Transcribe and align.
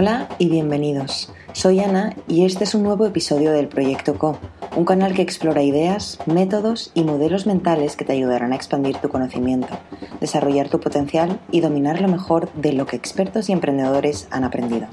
Hola 0.00 0.28
y 0.38 0.48
bienvenidos. 0.48 1.32
Soy 1.52 1.80
Ana 1.80 2.14
y 2.28 2.44
este 2.44 2.62
es 2.62 2.76
un 2.76 2.84
nuevo 2.84 3.04
episodio 3.04 3.50
del 3.50 3.66
Proyecto 3.66 4.16
Co, 4.16 4.38
un 4.76 4.84
canal 4.84 5.12
que 5.12 5.22
explora 5.22 5.64
ideas, 5.64 6.20
métodos 6.24 6.92
y 6.94 7.02
modelos 7.02 7.48
mentales 7.48 7.96
que 7.96 8.04
te 8.04 8.12
ayudarán 8.12 8.52
a 8.52 8.54
expandir 8.54 8.98
tu 8.98 9.08
conocimiento, 9.08 9.76
desarrollar 10.20 10.68
tu 10.68 10.78
potencial 10.78 11.40
y 11.50 11.62
dominar 11.62 12.00
lo 12.00 12.06
mejor 12.06 12.48
de 12.52 12.74
lo 12.74 12.86
que 12.86 12.94
expertos 12.94 13.48
y 13.48 13.52
emprendedores 13.52 14.28
han 14.30 14.44
aprendido. 14.44 14.86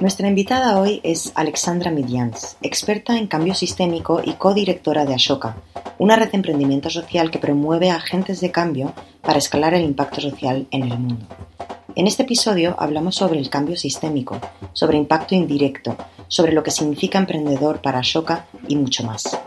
Nuestra 0.00 0.28
invitada 0.28 0.78
hoy 0.78 1.00
es 1.02 1.32
Alexandra 1.34 1.90
Midyans, 1.90 2.56
experta 2.62 3.18
en 3.18 3.26
cambio 3.26 3.56
sistémico 3.56 4.22
y 4.24 4.34
codirectora 4.34 5.04
de 5.04 5.14
Ashoka, 5.14 5.56
una 5.98 6.14
red 6.14 6.30
de 6.30 6.36
emprendimiento 6.36 6.90
social 6.90 7.32
que 7.32 7.40
promueve 7.40 7.90
agentes 7.90 8.40
de 8.40 8.52
cambio 8.52 8.92
para 9.20 9.38
escalar 9.38 9.74
el 9.74 9.82
impacto 9.82 10.20
social 10.20 10.68
en 10.70 10.84
el 10.84 10.96
mundo. 10.96 11.26
En 11.96 12.08
este 12.08 12.24
episodio 12.24 12.74
hablamos 12.80 13.14
sobre 13.14 13.38
el 13.38 13.48
cambio 13.48 13.76
sistémico, 13.76 14.40
sobre 14.72 14.98
impacto 14.98 15.36
indirecto, 15.36 15.96
sobre 16.26 16.52
lo 16.52 16.64
que 16.64 16.72
significa 16.72 17.18
emprendedor 17.18 17.82
para 17.82 18.00
Ashoka 18.00 18.46
y 18.66 18.74
mucho 18.74 19.04
más. 19.04 19.38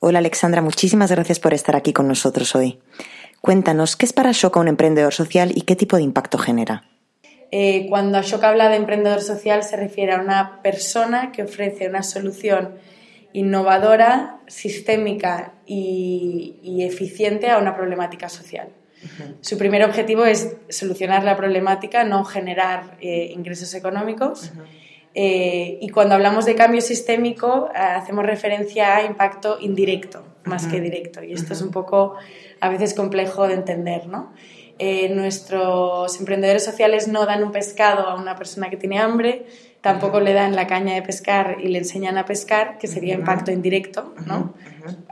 Hola 0.00 0.18
Alexandra, 0.18 0.62
muchísimas 0.62 1.12
gracias 1.12 1.38
por 1.38 1.54
estar 1.54 1.76
aquí 1.76 1.92
con 1.92 2.08
nosotros 2.08 2.56
hoy. 2.56 2.80
Cuéntanos, 3.40 3.94
¿qué 3.94 4.06
es 4.06 4.12
para 4.12 4.30
Ashoka 4.30 4.58
un 4.58 4.66
emprendedor 4.66 5.14
social 5.14 5.52
y 5.54 5.60
qué 5.60 5.76
tipo 5.76 5.96
de 5.96 6.02
impacto 6.02 6.36
genera? 6.36 6.82
Eh, 7.52 7.86
cuando 7.88 8.18
Ashoka 8.18 8.48
habla 8.48 8.68
de 8.68 8.76
emprendedor 8.76 9.20
social 9.20 9.62
se 9.62 9.76
refiere 9.76 10.12
a 10.12 10.20
una 10.20 10.60
persona 10.60 11.30
que 11.30 11.44
ofrece 11.44 11.88
una 11.88 12.02
solución 12.02 12.74
innovadora, 13.32 14.40
sistémica 14.48 15.52
y 15.66 16.82
eficiente 16.82 17.48
a 17.48 17.58
una 17.58 17.76
problemática 17.76 18.28
social. 18.28 18.70
Su 19.40 19.56
primer 19.56 19.82
objetivo 19.84 20.24
es 20.24 20.56
solucionar 20.68 21.24
la 21.24 21.36
problemática, 21.36 22.04
no 22.04 22.24
generar 22.24 22.96
eh, 23.00 23.30
ingresos 23.34 23.72
económicos. 23.74 24.52
Eh, 25.14 25.78
y 25.80 25.88
cuando 25.88 26.14
hablamos 26.14 26.44
de 26.44 26.54
cambio 26.54 26.80
sistémico, 26.80 27.70
eh, 27.74 27.78
hacemos 27.78 28.24
referencia 28.24 28.96
a 28.96 29.04
impacto 29.04 29.58
indirecto 29.60 30.24
más 30.44 30.66
que 30.66 30.80
directo. 30.80 31.22
Y 31.22 31.32
esto 31.32 31.52
es 31.52 31.62
un 31.62 31.70
poco 31.70 32.14
a 32.60 32.68
veces 32.68 32.94
complejo 32.94 33.46
de 33.46 33.54
entender, 33.54 34.06
¿no? 34.06 34.32
nuestros 35.10 36.18
emprendedores 36.18 36.64
sociales 36.64 37.06
no 37.06 37.26
dan 37.26 37.44
un 37.44 37.52
pescado 37.52 38.08
a 38.08 38.14
una 38.14 38.34
persona 38.34 38.70
que 38.70 38.78
tiene 38.78 38.98
hambre, 38.98 39.44
tampoco 39.82 40.20
le 40.20 40.32
dan 40.32 40.56
la 40.56 40.66
caña 40.66 40.94
de 40.94 41.02
pescar 41.02 41.58
y 41.62 41.68
le 41.68 41.80
enseñan 41.80 42.16
a 42.16 42.24
pescar, 42.24 42.78
que 42.78 42.86
sería 42.86 43.12
impacto 43.12 43.50
indirecto, 43.50 44.14
¿no? 44.24 44.54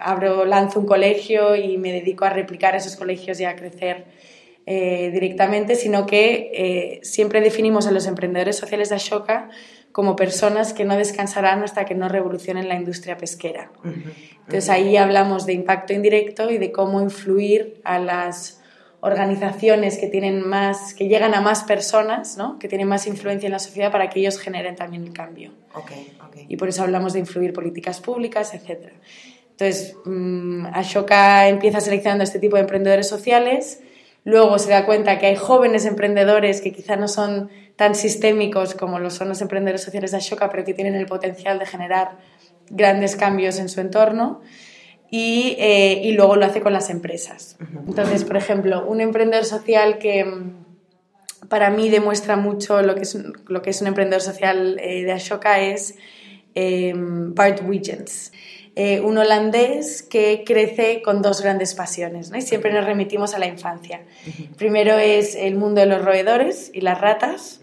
Abro, 0.08 0.46
lanzo 0.46 0.80
un 0.80 0.86
colegio 0.86 1.54
y 1.54 1.76
me 1.76 1.92
dedico 1.92 2.24
a 2.24 2.30
replicar 2.30 2.74
esos 2.74 2.96
colegios 2.96 3.38
y 3.40 3.44
a 3.44 3.54
crecer 3.56 4.06
eh, 4.64 5.10
directamente, 5.12 5.74
sino 5.74 6.06
que 6.06 6.50
eh, 6.54 7.00
siempre 7.02 7.42
definimos 7.42 7.86
a 7.86 7.90
los 7.90 8.06
emprendedores 8.06 8.56
sociales 8.56 8.88
de 8.88 8.94
Ashoka 8.94 9.50
como 9.92 10.16
personas 10.16 10.72
que 10.72 10.86
no 10.86 10.96
descansarán 10.96 11.62
hasta 11.62 11.84
que 11.84 11.94
no 11.94 12.08
revolucionen 12.08 12.68
la 12.68 12.76
industria 12.76 13.18
pesquera. 13.18 13.70
Entonces 13.84 14.70
ahí 14.70 14.96
hablamos 14.96 15.44
de 15.44 15.52
impacto 15.52 15.92
indirecto 15.92 16.50
y 16.50 16.56
de 16.56 16.72
cómo 16.72 17.02
influir 17.02 17.80
a 17.84 17.98
las 17.98 18.62
organizaciones 19.00 19.98
que 19.98 20.08
tienen 20.08 20.46
más, 20.46 20.94
que 20.94 21.08
llegan 21.08 21.34
a 21.34 21.40
más 21.40 21.64
personas, 21.64 22.36
¿no? 22.36 22.58
que 22.58 22.66
tienen 22.68 22.88
más 22.88 23.06
influencia 23.06 23.46
en 23.46 23.52
la 23.52 23.58
sociedad 23.58 23.92
para 23.92 24.08
que 24.10 24.20
ellos 24.20 24.38
generen 24.38 24.74
también 24.74 25.04
el 25.04 25.12
cambio. 25.12 25.52
Y 26.48 26.56
por 26.56 26.68
eso 26.68 26.82
hablamos 26.82 27.12
de 27.12 27.20
influir 27.20 27.52
políticas 27.52 28.00
públicas, 28.00 28.54
etc. 28.54 28.90
Entonces, 29.60 29.96
um, 30.06 30.66
Ashoka 30.66 31.48
empieza 31.48 31.80
seleccionando 31.80 32.22
este 32.22 32.38
tipo 32.38 32.54
de 32.54 32.62
emprendedores 32.62 33.08
sociales, 33.08 33.80
luego 34.22 34.56
se 34.60 34.70
da 34.70 34.86
cuenta 34.86 35.18
que 35.18 35.26
hay 35.26 35.34
jóvenes 35.34 35.84
emprendedores 35.84 36.60
que 36.60 36.72
quizá 36.72 36.94
no 36.94 37.08
son 37.08 37.50
tan 37.74 37.96
sistémicos 37.96 38.74
como 38.74 39.00
lo 39.00 39.10
son 39.10 39.28
los 39.28 39.40
emprendedores 39.40 39.82
sociales 39.82 40.12
de 40.12 40.18
Ashoka, 40.18 40.48
pero 40.48 40.64
que 40.64 40.74
tienen 40.74 40.94
el 40.94 41.06
potencial 41.06 41.58
de 41.58 41.66
generar 41.66 42.18
grandes 42.70 43.16
cambios 43.16 43.58
en 43.58 43.68
su 43.68 43.80
entorno 43.80 44.42
y, 45.10 45.56
eh, 45.58 46.02
y, 46.04 46.12
luego 46.12 46.36
lo 46.36 46.46
hace 46.46 46.60
con 46.60 46.72
las 46.72 46.88
empresas. 46.88 47.56
Entonces, 47.84 48.22
por 48.22 48.36
ejemplo, 48.36 48.86
un 48.86 49.00
emprendedor 49.00 49.44
social 49.44 49.98
que 49.98 50.24
mm, 50.24 51.48
para 51.48 51.70
mí 51.70 51.88
demuestra 51.88 52.36
mucho 52.36 52.80
lo 52.82 52.94
que 52.94 53.02
es, 53.02 53.18
lo 53.48 53.60
que 53.60 53.70
es 53.70 53.80
un 53.80 53.88
emprendedor 53.88 54.22
social 54.22 54.78
eh, 54.78 55.02
de 55.02 55.10
Ashoka 55.10 55.60
es 55.60 55.96
eh, 56.54 56.92
Bart 56.96 57.60
Wiggins. 57.66 58.30
Eh, 58.80 59.00
un 59.00 59.18
holandés 59.18 60.04
que 60.04 60.44
crece 60.46 61.02
con 61.02 61.20
dos 61.20 61.42
grandes 61.42 61.74
pasiones, 61.74 62.30
¿no? 62.30 62.38
y 62.38 62.42
siempre 62.42 62.72
nos 62.72 62.84
remitimos 62.84 63.34
a 63.34 63.40
la 63.40 63.46
infancia. 63.46 64.02
Primero 64.56 64.96
es 64.96 65.34
el 65.34 65.56
mundo 65.56 65.80
de 65.80 65.88
los 65.88 66.04
roedores 66.04 66.70
y 66.72 66.82
las 66.82 67.00
ratas. 67.00 67.58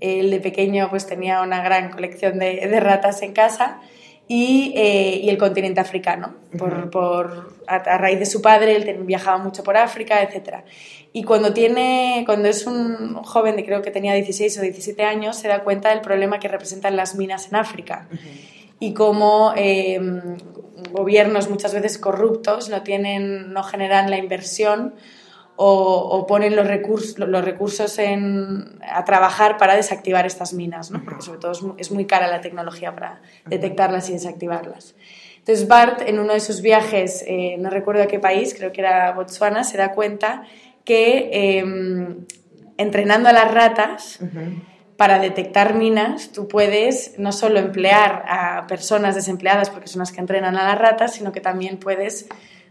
Él 0.00 0.30
de 0.30 0.38
pequeño 0.38 0.90
pues 0.90 1.06
tenía 1.06 1.40
una 1.40 1.62
gran 1.62 1.88
colección 1.90 2.38
de, 2.38 2.68
de 2.68 2.78
ratas 2.78 3.22
en 3.22 3.32
casa 3.32 3.80
y, 4.28 4.74
eh, 4.76 5.20
y 5.22 5.30
el 5.30 5.38
continente 5.38 5.80
africano. 5.80 6.34
Por, 6.58 6.90
por, 6.90 7.54
a, 7.66 7.96
raíz 7.96 8.18
de 8.18 8.26
su 8.26 8.42
padre, 8.42 8.76
él 8.76 9.04
viajaba 9.04 9.38
mucho 9.38 9.64
por 9.64 9.78
África, 9.78 10.22
etc. 10.22 10.58
Y 11.14 11.24
cuando, 11.24 11.54
tiene, 11.54 12.22
cuando 12.26 12.48
es 12.48 12.66
un 12.66 13.14
joven 13.14 13.56
de 13.56 13.64
creo 13.64 13.80
que 13.80 13.90
tenía 13.90 14.12
16 14.12 14.58
o 14.58 14.60
17 14.60 15.02
años, 15.04 15.36
se 15.36 15.48
da 15.48 15.64
cuenta 15.64 15.88
del 15.88 16.02
problema 16.02 16.38
que 16.38 16.48
representan 16.48 16.96
las 16.96 17.14
minas 17.14 17.48
en 17.48 17.56
África. 17.56 18.08
Y 18.80 18.94
cómo 18.94 19.52
em, 19.56 20.36
gobiernos 20.92 21.48
muchas 21.48 21.74
veces 21.74 21.98
corruptos 21.98 22.68
no, 22.68 22.82
tienen, 22.82 23.52
no 23.52 23.62
generan 23.62 24.10
la 24.10 24.18
inversión 24.18 24.94
o, 25.62 26.26
ponen 26.26 26.56
los 26.56 26.66
recursos, 26.66 27.18
los 27.18 27.44
recursos 27.44 27.98
en, 27.98 28.78
a 28.80 29.04
trabajar 29.04 29.58
para 29.58 29.76
desactivar 29.76 30.24
estas 30.24 30.54
minas, 30.54 30.90
¿no? 30.90 31.04
porque 31.04 31.20
sobre 31.20 31.38
todo 31.38 31.76
es 31.76 31.90
muy, 31.90 32.06
cara 32.06 32.28
la 32.28 32.40
tecnología 32.40 32.94
para 32.94 33.20
detectarlas 33.44 34.08
y 34.08 34.14
desactivarlas. 34.14 34.94
Entonces 35.36 35.68
Bart, 35.68 36.00
en 36.06 36.18
uno 36.18 36.32
de 36.32 36.40
sus 36.40 36.62
viajes, 36.62 37.22
eh, 37.26 37.56
no 37.58 37.68
recuerdo 37.68 38.02
a 38.02 38.06
qué 38.06 38.18
país, 38.18 38.54
creo 38.54 38.72
que 38.72 38.80
era 38.80 39.12
Botswana, 39.12 39.62
se 39.62 39.76
da 39.76 39.92
cuenta 39.92 40.44
que 40.84 41.58
em, 41.58 42.24
entrenando 42.78 43.28
a 43.28 43.32
las 43.32 43.52
ratas 43.52 44.18
para 45.00 45.18
detectar 45.18 45.76
minas, 45.76 46.30
tú 46.30 46.46
puedes 46.46 47.14
no 47.16 47.32
solo 47.32 47.58
emplear 47.58 48.22
a 48.28 48.66
personas 48.66 49.14
desempleadas, 49.14 49.70
porque 49.70 49.88
son 49.88 50.00
las 50.00 50.12
que 50.12 50.20
entrenan 50.20 50.58
a 50.58 50.62
las 50.62 50.78
ratas, 50.78 51.14
sino 51.14 51.32
que 51.32 51.40
también 51.40 51.78
puedes 51.78 52.28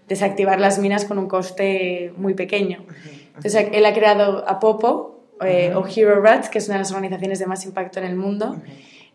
desactivar 0.07 0.59
las 0.59 0.78
minas 0.78 1.06
con 1.06 1.17
un 1.17 1.28
coste 1.28 2.13
muy 2.17 2.35
pequeño. 2.35 2.85
Entonces, 3.29 3.69
él 3.72 3.84
ha 3.84 3.95
creado 3.95 4.47
a 4.47 4.59
Popo, 4.59 5.23
eh, 5.41 5.73
o 5.73 5.84
Hero 5.88 6.22
Rats, 6.22 6.50
que 6.50 6.59
es 6.59 6.67
una 6.67 6.75
de 6.75 6.81
las 6.81 6.91
organizaciones 6.91 7.40
de 7.40 7.47
más 7.47 7.66
impacto 7.66 7.97
en 7.97 8.06
el 8.06 8.16
mundo, 8.16 8.61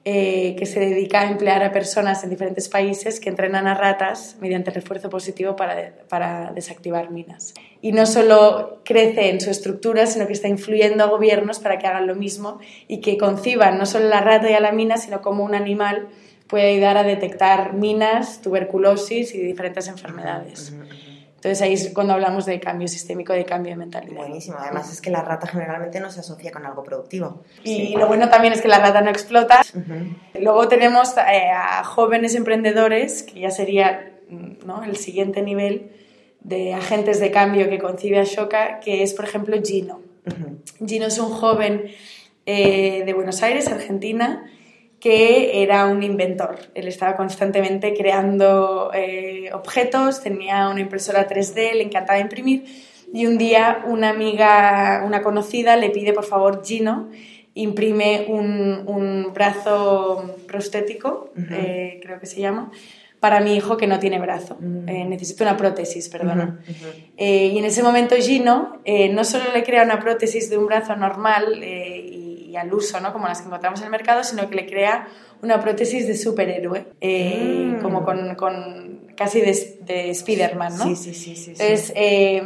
eh, 0.06 0.54
que 0.58 0.66
se 0.66 0.80
dedica 0.80 1.22
a 1.22 1.30
emplear 1.30 1.62
a 1.62 1.72
personas 1.72 2.22
en 2.24 2.30
diferentes 2.30 2.68
países 2.68 3.20
que 3.20 3.30
entrenan 3.30 3.66
a 3.66 3.74
ratas 3.74 4.36
mediante 4.38 4.70
refuerzo 4.70 5.08
positivo 5.08 5.56
para, 5.56 5.94
para 6.10 6.52
desactivar 6.52 7.10
minas. 7.10 7.54
Y 7.80 7.92
no 7.92 8.04
solo 8.04 8.82
crece 8.84 9.30
en 9.30 9.40
su 9.40 9.50
estructura, 9.50 10.06
sino 10.06 10.26
que 10.26 10.34
está 10.34 10.48
influyendo 10.48 11.04
a 11.04 11.06
gobiernos 11.06 11.58
para 11.58 11.78
que 11.78 11.86
hagan 11.86 12.06
lo 12.06 12.14
mismo 12.14 12.58
y 12.86 13.00
que 13.00 13.16
conciban 13.16 13.78
no 13.78 13.86
solo 13.86 14.08
la 14.08 14.20
rata 14.20 14.50
y 14.50 14.60
la 14.60 14.72
mina, 14.72 14.98
sino 14.98 15.22
como 15.22 15.42
un 15.42 15.54
animal 15.54 16.08
puede 16.48 16.74
ayudar 16.74 16.98
a 16.98 17.02
detectar 17.02 17.72
minas, 17.72 18.42
tuberculosis 18.42 19.34
y 19.34 19.38
diferentes 19.38 19.88
enfermedades. 19.88 20.74
Entonces 21.44 21.60
ahí 21.60 21.74
es 21.74 21.90
cuando 21.92 22.14
hablamos 22.14 22.46
de 22.46 22.58
cambio 22.58 22.88
sistémico, 22.88 23.34
de 23.34 23.44
cambio 23.44 23.72
de 23.72 23.76
mentalidad. 23.76 24.16
Buenísimo. 24.16 24.56
Además 24.58 24.90
es 24.90 25.02
que 25.02 25.10
la 25.10 25.20
rata 25.20 25.46
generalmente 25.46 26.00
no 26.00 26.10
se 26.10 26.20
asocia 26.20 26.50
con 26.50 26.64
algo 26.64 26.82
productivo. 26.82 27.42
Y 27.62 27.94
lo 27.98 28.06
bueno 28.06 28.30
también 28.30 28.54
es 28.54 28.62
que 28.62 28.68
la 28.68 28.78
rata 28.78 29.02
no 29.02 29.10
explota. 29.10 29.60
Luego 30.40 30.68
tenemos 30.68 31.14
eh, 31.18 31.50
a 31.54 31.84
jóvenes 31.84 32.34
emprendedores, 32.34 33.24
que 33.24 33.40
ya 33.40 33.50
sería 33.50 34.14
¿no? 34.30 34.84
el 34.84 34.96
siguiente 34.96 35.42
nivel 35.42 35.90
de 36.40 36.72
agentes 36.72 37.20
de 37.20 37.30
cambio 37.30 37.68
que 37.68 37.78
concibe 37.78 38.20
Ashoka, 38.20 38.80
que 38.80 39.02
es, 39.02 39.12
por 39.12 39.26
ejemplo, 39.26 39.54
Gino. 39.62 40.00
Gino 40.86 41.06
es 41.08 41.18
un 41.18 41.28
joven 41.28 41.90
eh, 42.46 43.02
de 43.04 43.12
Buenos 43.12 43.42
Aires, 43.42 43.68
Argentina, 43.68 44.50
que 45.04 45.62
era 45.62 45.84
un 45.84 46.02
inventor. 46.02 46.56
Él 46.74 46.88
estaba 46.88 47.14
constantemente 47.14 47.92
creando 47.92 48.90
eh, 48.94 49.50
objetos, 49.52 50.22
tenía 50.22 50.70
una 50.70 50.80
impresora 50.80 51.28
3D, 51.28 51.74
le 51.74 51.82
encantaba 51.82 52.18
imprimir 52.18 52.64
y 53.12 53.26
un 53.26 53.36
día 53.36 53.84
una 53.86 54.08
amiga, 54.08 55.02
una 55.04 55.20
conocida, 55.20 55.76
le 55.76 55.90
pide 55.90 56.14
por 56.14 56.24
favor 56.24 56.62
Gino 56.64 57.10
imprime 57.52 58.24
un, 58.28 59.30
brazo 59.34 60.38
prostético, 60.48 61.30
eh, 61.50 62.00
creo 62.02 62.18
que 62.18 62.24
se 62.24 62.40
llama, 62.40 62.72
para 63.20 63.40
mi 63.40 63.54
hijo 63.56 63.76
que 63.76 63.86
no 63.86 63.98
tiene 63.98 64.18
brazo. 64.18 64.56
Mm. 64.58 64.88
Eh, 64.88 65.04
necesito 65.04 65.44
una 65.44 65.58
prótesis, 65.58 66.08
perdona. 66.08 66.60
y 67.18 67.58
en 67.58 67.64
ese 67.66 67.82
momento 67.82 68.16
Gino 68.16 68.80
no 69.10 69.24
solo 69.24 69.44
le 69.52 69.62
crea 69.64 69.82
una 69.82 70.00
prótesis 70.00 70.48
de 70.48 70.56
un 70.56 70.66
brazo 70.66 70.96
normal 70.96 71.62
y 71.62 72.23
al 72.56 72.72
uso, 72.72 73.00
¿no? 73.00 73.12
como 73.12 73.26
las 73.26 73.40
que 73.40 73.46
encontramos 73.46 73.80
en 73.80 73.86
el 73.86 73.90
mercado, 73.90 74.24
sino 74.24 74.48
que 74.48 74.56
le 74.56 74.66
crea 74.66 75.08
una 75.42 75.60
prótesis 75.60 76.06
de 76.06 76.16
superhéroe, 76.16 76.86
eh, 77.00 77.76
mm. 77.76 77.82
como 77.82 78.04
con, 78.04 78.34
con, 78.34 79.08
casi 79.16 79.40
de, 79.40 79.78
de 79.82 80.10
Spider-Man. 80.10 80.78
¿no? 80.78 80.84
Sí, 80.84 80.96
sí, 80.96 81.14
sí. 81.14 81.36
sí, 81.36 81.50
Entonces, 81.50 81.92
eh, 81.94 82.42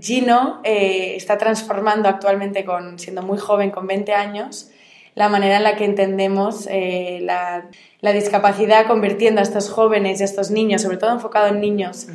Gino 0.00 0.60
eh, 0.64 1.14
está 1.16 1.38
transformando 1.38 2.08
actualmente, 2.08 2.64
con, 2.64 2.98
siendo 2.98 3.22
muy 3.22 3.38
joven, 3.38 3.70
con 3.70 3.86
20 3.86 4.12
años, 4.12 4.70
la 5.14 5.28
manera 5.28 5.58
en 5.58 5.62
la 5.62 5.76
que 5.76 5.84
entendemos 5.84 6.66
eh, 6.70 7.20
la, 7.22 7.68
la, 8.00 8.12
discapacidad, 8.12 8.86
convirtiendo 8.86 9.40
a 9.40 9.42
estos 9.42 9.68
jóvenes 9.68 10.20
y 10.20 10.22
a 10.22 10.24
estos 10.24 10.50
niños, 10.50 10.82
sobre 10.82 10.96
todo 10.96 11.12
enfocado 11.12 11.48
en 11.48 11.60
niños, 11.60 12.06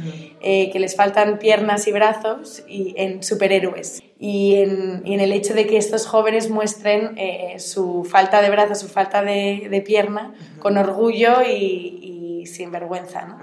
eh, 0.42 0.72
que 0.72 0.80
les 0.80 0.96
faltan 0.96 1.38
piernas 1.38 1.88
y 1.88 1.92
brazos, 1.92 2.64
y 2.68 2.96
en 2.98 3.22
superhéroes. 3.22 4.02
Y 4.20 4.56
en, 4.56 5.04
y 5.06 5.14
en 5.14 5.20
el 5.20 5.32
hecho 5.32 5.54
de 5.54 5.68
que 5.68 5.78
estos 5.78 6.08
jóvenes 6.08 6.50
muestren 6.50 7.18
eh, 7.18 7.60
su 7.60 8.04
falta 8.04 8.42
de 8.42 8.50
brazos, 8.50 8.80
su 8.80 8.88
falta 8.88 9.22
de, 9.22 9.68
de 9.70 9.82
pierna, 9.82 10.34
con 10.60 10.78
orgullo 10.78 11.44
y, 11.48 12.42
y 12.42 12.46
sin 12.48 12.72
vergüenza. 12.72 13.26
¿no? 13.26 13.38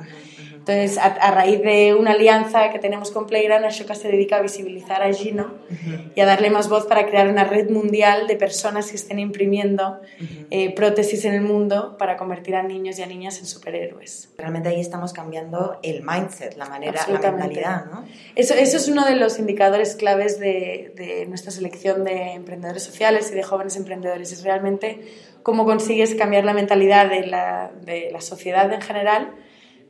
Entonces, 0.66 0.96
a, 0.96 1.08
a, 1.08 1.30
raíz 1.30 1.60
de 1.60 1.94
una 1.94 2.12
alianza 2.12 2.70
que 2.70 2.78
tenemos 2.78 3.10
con 3.10 3.26
Playground, 3.26 3.66
Ashoka 3.66 3.94
se 3.94 4.08
dedica 4.08 4.36
a 4.36 4.40
visibilizar 4.40 5.02
a 5.02 5.12
Gino 5.12 5.52
uh 5.70 5.74
-huh. 5.74 6.12
y 6.14 6.20
a 6.22 6.24
darle 6.24 6.48
más 6.48 6.70
voz 6.70 6.86
para 6.86 7.04
crear 7.04 7.28
una 7.28 7.44
red 7.44 7.68
mundial 7.68 8.26
de 8.26 8.36
personas 8.36 8.88
que 8.88 8.96
estén 8.96 9.18
imprimiendo 9.18 10.00
uh 10.00 10.22
-huh. 10.22 10.46
eh, 10.50 10.74
prótesis 10.74 11.26
en 11.26 11.34
el 11.34 11.42
mundo 11.42 11.98
para 11.98 12.16
convertir 12.16 12.56
a 12.56 12.62
niños 12.62 12.98
y 12.98 13.02
a 13.02 13.06
niñas 13.06 13.40
en 13.40 13.46
superhéroes. 13.46 14.30
Realmente 14.38 14.70
ahí 14.70 14.80
estamos 14.80 15.12
cambiando 15.12 15.78
el 15.82 16.02
mindset, 16.02 16.56
la 16.56 16.64
manera, 16.64 16.98
la 17.08 17.20
mentalidad, 17.20 17.84
¿no? 17.84 18.06
Eso, 18.34 18.54
eso 18.54 18.78
es 18.78 18.88
uno 18.88 19.04
de 19.04 19.16
los 19.16 19.38
indicadores 19.38 19.96
claves 19.96 20.40
de, 20.40 20.94
de 20.96 21.26
nuestra 21.26 21.50
selección 21.50 22.04
de 22.04 22.32
emprendedores 22.32 22.82
sociales 22.82 23.30
y 23.30 23.34
de 23.34 23.42
jóvenes 23.42 23.76
emprendedores. 23.76 24.32
Es 24.32 24.42
realmente 24.42 24.98
cómo 25.42 25.66
consigues 25.66 26.14
cambiar 26.14 26.46
la 26.46 26.54
mentalidad 26.54 27.10
de 27.10 27.26
la, 27.26 27.70
de 27.82 28.08
la 28.10 28.22
sociedad 28.22 28.72
en 28.72 28.80
general 28.80 29.34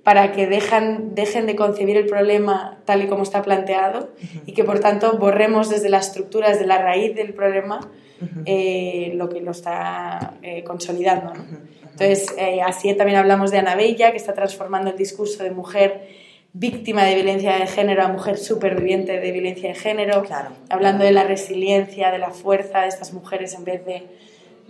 para 0.05 0.33
que 0.33 0.47
dejan, 0.47 1.15
dejen 1.15 1.47
de 1.47 1.56
concebir 1.56 1.97
el 1.97 2.06
problema 2.06 2.79
tal 2.85 3.03
y 3.03 3.06
como 3.06 3.23
está 3.23 3.43
planteado 3.43 4.01
uh 4.01 4.23
-huh. 4.23 4.43
y 4.47 4.53
que 4.53 4.62
por 4.62 4.79
tanto 4.79 5.17
borremos 5.19 5.71
desde 5.71 5.89
las 5.89 6.09
estructuras, 6.09 6.61
de 6.61 6.67
la 6.67 6.79
raíz 6.79 7.17
del 7.17 7.33
problema, 7.33 7.81
uh 8.21 8.25
-huh. 8.25 8.43
eh, 8.45 9.12
lo 9.15 9.31
que 9.31 9.41
lo 9.41 9.51
está 9.51 10.35
eh, 10.43 10.62
consolidando. 10.62 11.33
¿no? 11.33 11.41
Uh 11.41 11.47
-huh. 11.47 11.91
Entonces, 11.93 12.35
eh, 12.37 12.61
así 12.61 12.93
también 12.95 13.19
hablamos 13.19 13.51
de 13.51 13.59
Ana 13.59 13.77
Bella, 13.77 14.11
que 14.11 14.19
está 14.19 14.35
transformando 14.35 14.91
el 14.91 14.97
discurso 14.97 15.43
de 15.43 15.51
mujer 15.53 16.09
víctima 16.53 17.05
de 17.05 17.15
violencia 17.15 17.56
de 17.56 17.67
género 17.67 18.03
a 18.05 18.09
mujer 18.09 18.37
superviviente 18.37 19.19
de 19.19 19.33
violencia 19.33 19.71
de 19.71 19.75
género, 19.75 20.23
claro. 20.23 20.51
hablando 20.69 21.03
de 21.05 21.12
la 21.12 21.25
resiliencia, 21.25 22.11
de 22.12 22.19
la 22.19 22.31
fuerza 22.31 22.83
de 22.83 22.89
estas 22.89 23.12
mujeres 23.12 23.55
en 23.55 23.65
vez 23.65 23.85
de... 23.87 24.03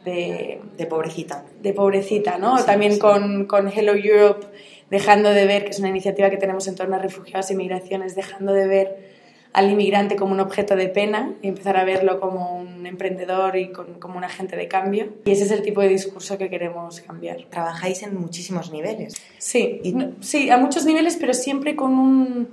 De, 0.05 0.61
de 0.77 0.85
pobrecita. 0.85 1.45
De 1.63 1.73
pobrecita, 1.73 2.37
¿no? 2.37 2.59
Sí, 2.59 2.67
también 2.67 2.93
sí. 2.93 2.99
Con, 2.99 3.47
con 3.47 3.69
Hello 3.69 3.95
Europe 3.95 4.45
dejando 4.91 5.31
de 5.31 5.47
ver, 5.47 5.65
que 5.65 5.71
es 5.71 5.79
una 5.79 5.89
iniciativa 5.89 6.31
que 6.31 6.37
tenemos 6.37 6.67
en 6.69 6.75
torno 6.75 6.97
a 6.97 6.99
refugiados 6.99 7.51
y 7.51 7.57
migraciones, 7.57 8.15
dejando 8.15 8.53
de 8.53 8.67
ver 8.67 9.15
al 9.55 9.71
inmigrante 9.71 10.17
como 10.17 10.33
un 10.33 10.41
objeto 10.41 10.75
de 10.75 10.89
pena 10.89 11.33
y 11.41 11.47
empezar 11.47 11.77
a 11.77 11.85
verlo 11.85 12.19
como 12.19 12.59
un 12.59 12.87
emprendedor 12.87 13.57
y 13.57 13.71
con, 13.71 14.01
como 14.01 14.19
un 14.19 14.25
agente 14.25 14.57
de 14.57 14.67
cambio. 14.67 15.15
Y 15.25 15.31
ese 15.31 15.45
es 15.45 15.53
el 15.53 15.63
tipo 15.63 15.81
de 15.81 15.89
discurso 15.89 16.37
que 16.37 16.51
queremos 16.51 17.01
cambiar. 17.01 17.37
Trabajáis 17.51 18.03
en 18.03 18.17
muchísimos 18.21 18.73
niveles. 18.73 19.15
Sí, 19.39 19.81
y... 19.85 19.95
sí 20.21 20.51
a 20.51 20.59
muchos 20.59 20.85
niveles, 20.87 21.17
pero 21.21 21.35
siempre 21.35 21.77
con, 21.77 21.93
un, 21.93 22.49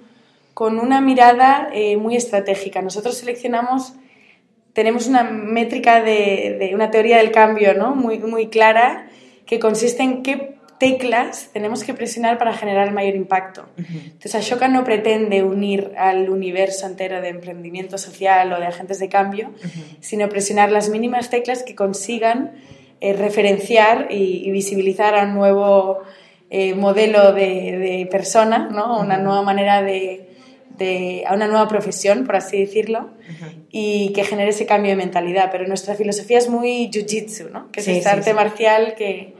con 0.53 0.79
una 0.79 1.01
mirada 1.01 1.69
eh, 1.73 1.97
muy 1.97 2.15
estratégica. 2.15 2.83
Nosotros 2.83 3.17
seleccionamos, 3.17 3.93
tenemos 4.73 5.07
una 5.07 5.23
métrica 5.23 6.03
de, 6.03 6.57
de 6.59 6.75
una 6.75 6.91
teoría 6.91 7.17
del 7.17 7.31
cambio 7.31 7.73
¿no? 7.73 7.95
muy, 7.95 8.19
muy 8.19 8.49
clara 8.49 9.09
que 9.47 9.57
consiste 9.57 10.03
en 10.03 10.21
qué 10.21 10.60
teclas 10.81 11.51
tenemos 11.53 11.83
que 11.83 11.93
presionar 11.93 12.39
para 12.39 12.53
generar 12.53 12.87
el 12.87 12.93
mayor 12.95 13.13
impacto. 13.13 13.67
Uh 13.77 13.81
-huh. 13.81 14.03
Entonces, 14.05 14.33
Ashoka 14.33 14.67
no 14.67 14.83
pretende 14.83 15.43
unir 15.43 15.91
al 15.95 16.27
universo 16.27 16.87
entero 16.87 17.21
de 17.21 17.29
emprendimiento 17.29 17.99
social 17.99 18.51
o 18.51 18.59
de 18.59 18.65
agentes 18.65 18.97
de 18.97 19.07
cambio, 19.07 19.49
uh 19.49 19.67
-huh. 19.67 19.97
sino 19.99 20.27
presionar 20.27 20.71
las 20.71 20.89
mínimas 20.89 21.29
teclas 21.29 21.61
que 21.61 21.75
consigan 21.75 22.53
eh, 22.99 23.13
referenciar 23.13 24.07
y, 24.09 24.47
y, 24.47 24.49
visibilizar 24.49 25.13
a 25.13 25.25
un 25.25 25.35
nuevo 25.35 25.99
eh, 26.49 26.73
modelo 26.73 27.31
de, 27.31 27.77
de, 27.85 28.07
persona, 28.09 28.57
¿no? 28.71 28.99
una 28.99 29.17
nueva 29.17 29.43
manera 29.43 29.83
de, 29.83 30.29
de, 30.79 31.23
a 31.27 31.35
una 31.35 31.47
nueva 31.47 31.67
profesión, 31.67 32.25
por 32.25 32.35
así 32.37 32.59
decirlo, 32.59 33.11
y 33.71 34.13
que 34.13 34.23
genere 34.23 34.49
ese 34.49 34.65
cambio 34.65 34.91
de 34.91 34.97
mentalidad. 34.97 35.49
Pero 35.51 35.67
nuestra 35.67 35.93
filosofía 35.93 36.39
es 36.39 36.49
muy 36.49 36.89
jiu-jitsu, 36.89 37.51
¿no? 37.51 37.71
que 37.71 37.81
es 37.81 37.85
sí, 37.85 37.91
este 37.91 38.09
sí, 38.09 38.15
arte 38.15 38.31
sí. 38.31 38.35
marcial 38.35 38.95
que 38.95 39.35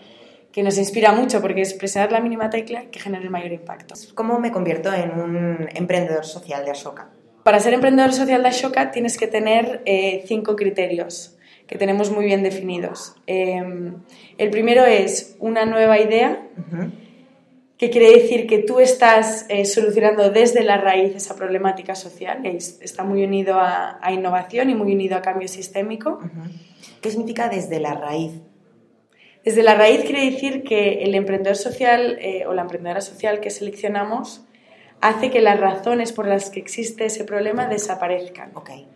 que 0.52 0.64
nos 0.64 0.78
inspira 0.78 1.12
mucho 1.14 1.42
porque 1.42 1.62
es 1.62 1.74
presionar 1.74 2.12
la 2.12 2.20
mínima 2.20 2.50
tecla 2.50 2.86
que 2.92 3.00
genera 3.00 3.24
el 3.24 3.30
mayor 3.30 3.52
impacto. 3.52 3.96
¿Cómo 4.14 4.40
me 4.40 4.52
convierto 4.52 4.94
en 4.94 5.12
un 5.12 5.70
emprendedor 5.74 6.26
social 6.26 6.66
de 6.66 6.72
Ashoka? 6.72 7.10
Para 7.44 7.60
ser 7.60 7.74
emprendedor 7.74 8.14
social 8.14 8.44
de 8.44 8.50
Ashoka 8.50 8.92
tienes 8.92 9.18
que 9.18 9.28
tener 9.28 9.82
eh, 9.86 10.24
cinco 10.28 10.56
criterios 10.56 11.38
que 11.68 11.78
tenemos 11.78 12.12
muy 12.12 12.26
bien 12.26 12.44
definidos. 12.44 13.16
Eh, 13.28 13.64
el 14.38 14.50
primero 14.50 14.84
es 14.86 15.38
una 15.40 15.66
nueva 15.66 16.00
idea, 16.00 16.46
uh 16.58 16.76
-huh. 16.76 16.92
que 17.78 17.90
quiere 17.90 18.12
decir 18.12 18.46
que 18.46 18.58
tú 18.58 18.82
estás 18.82 19.46
eh, 19.48 19.64
solucionando 19.64 20.32
desde 20.32 20.64
la 20.64 20.78
raíz 20.78 21.16
esa 21.16 21.36
problemática 21.36 21.96
social, 21.96 22.46
y 22.46 22.58
está 22.58 23.06
muy 23.06 23.24
unido 23.24 23.56
a, 23.58 24.00
a, 24.02 24.12
innovación 24.12 24.70
y 24.70 24.76
muy 24.76 24.94
unido 24.94 25.16
a 25.16 25.22
cambio 25.22 25.48
sistémico. 25.48 26.20
Uh 26.22 26.26
-huh. 26.26 27.00
¿Qué 27.02 27.10
significa 27.10 27.48
desde 27.48 27.80
la 27.80 27.94
raíz? 27.94 28.34
Desde 29.44 29.64
la 29.64 29.76
raíz 29.76 30.04
quiere 30.04 30.30
decir 30.30 30.64
que 30.64 31.04
el 31.04 31.16
emprendedor 31.16 31.58
social 31.58 32.18
eh, 32.22 32.46
o 32.46 32.54
la 32.54 32.62
emprendedora 32.62 33.02
social 33.02 33.40
que 33.40 33.50
seleccionamos 33.50 34.44
hace 35.02 35.32
que 35.32 35.42
las 35.42 35.60
razones 35.60 36.12
por 36.12 36.28
las 36.28 36.52
que 36.52 36.60
existe 36.60 37.06
ese 37.06 37.24
problema 37.24 37.68
desaparezcan. 37.68 38.52
Okay. 38.56 38.88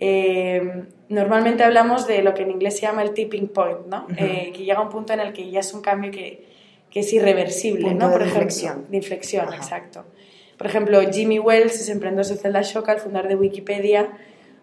Eh, 0.00 0.84
normalmente 1.08 1.64
hablamos 1.64 2.06
de 2.06 2.22
lo 2.22 2.34
que 2.34 2.42
en 2.42 2.50
inglés 2.50 2.76
se 2.76 2.82
llama 2.82 3.02
el 3.02 3.12
tipping 3.12 3.48
point, 3.48 3.86
¿no? 3.86 4.04
Uh 4.04 4.12
-huh. 4.12 4.16
eh, 4.18 4.52
que 4.52 4.64
llega 4.64 4.78
a 4.78 4.82
un 4.82 4.90
punto 4.90 5.12
en 5.14 5.20
el 5.20 5.32
que 5.32 5.50
ya 5.50 5.60
es 5.60 5.72
un 5.72 5.80
cambio 5.80 6.10
que, 6.10 6.44
que 6.90 7.00
es 7.00 7.12
irreversible, 7.12 7.88
punto 7.88 8.06
¿no? 8.06 8.12
Por 8.12 8.20
de 8.20 8.28
inflexión. 8.28 8.86
De 8.90 8.96
inflexión, 8.98 9.52
exacto. 9.54 10.04
Por 10.58 10.66
ejemplo, 10.66 11.00
Jimmy 11.10 11.38
Wells 11.38 11.80
es 11.80 11.88
emprendedor 11.88 12.26
social 12.26 12.52
de 12.52 12.58
Ashoka, 12.58 12.92
el 12.92 13.00
fundador 13.00 13.28
de 13.28 13.36
Wikipedia, 13.36 14.10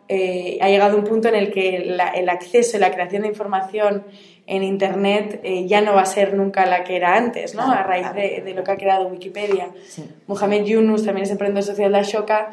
eh, 0.07 0.59
ha 0.61 0.69
llegado 0.69 0.97
a 0.97 0.99
un 0.99 1.05
punto 1.05 1.29
en 1.29 1.35
el 1.35 1.51
que 1.51 1.83
la, 1.85 2.09
el 2.09 2.29
acceso 2.29 2.77
y 2.77 2.79
la 2.79 2.91
creación 2.91 3.23
de 3.23 3.29
información 3.29 4.03
en 4.47 4.63
Internet 4.63 5.39
eh, 5.43 5.67
ya 5.67 5.81
no 5.81 5.93
va 5.95 6.01
a 6.01 6.05
ser 6.05 6.33
nunca 6.35 6.65
la 6.65 6.83
que 6.83 6.95
era 6.95 7.15
antes, 7.15 7.55
¿no? 7.55 7.65
Claro, 7.65 7.79
a 7.79 7.83
raíz 7.83 8.07
claro. 8.07 8.21
de, 8.21 8.41
de, 8.41 8.53
lo 8.53 8.63
que 8.63 8.71
ha 8.71 8.77
creado 8.77 9.07
Wikipedia. 9.07 9.69
Sí. 9.87 10.07
Mohamed 10.27 10.65
Yunus 10.65 11.03
también 11.03 11.23
es 11.23 11.31
emprendedor 11.31 11.63
social 11.63 11.91
de 11.91 11.99
Ashoka, 11.99 12.51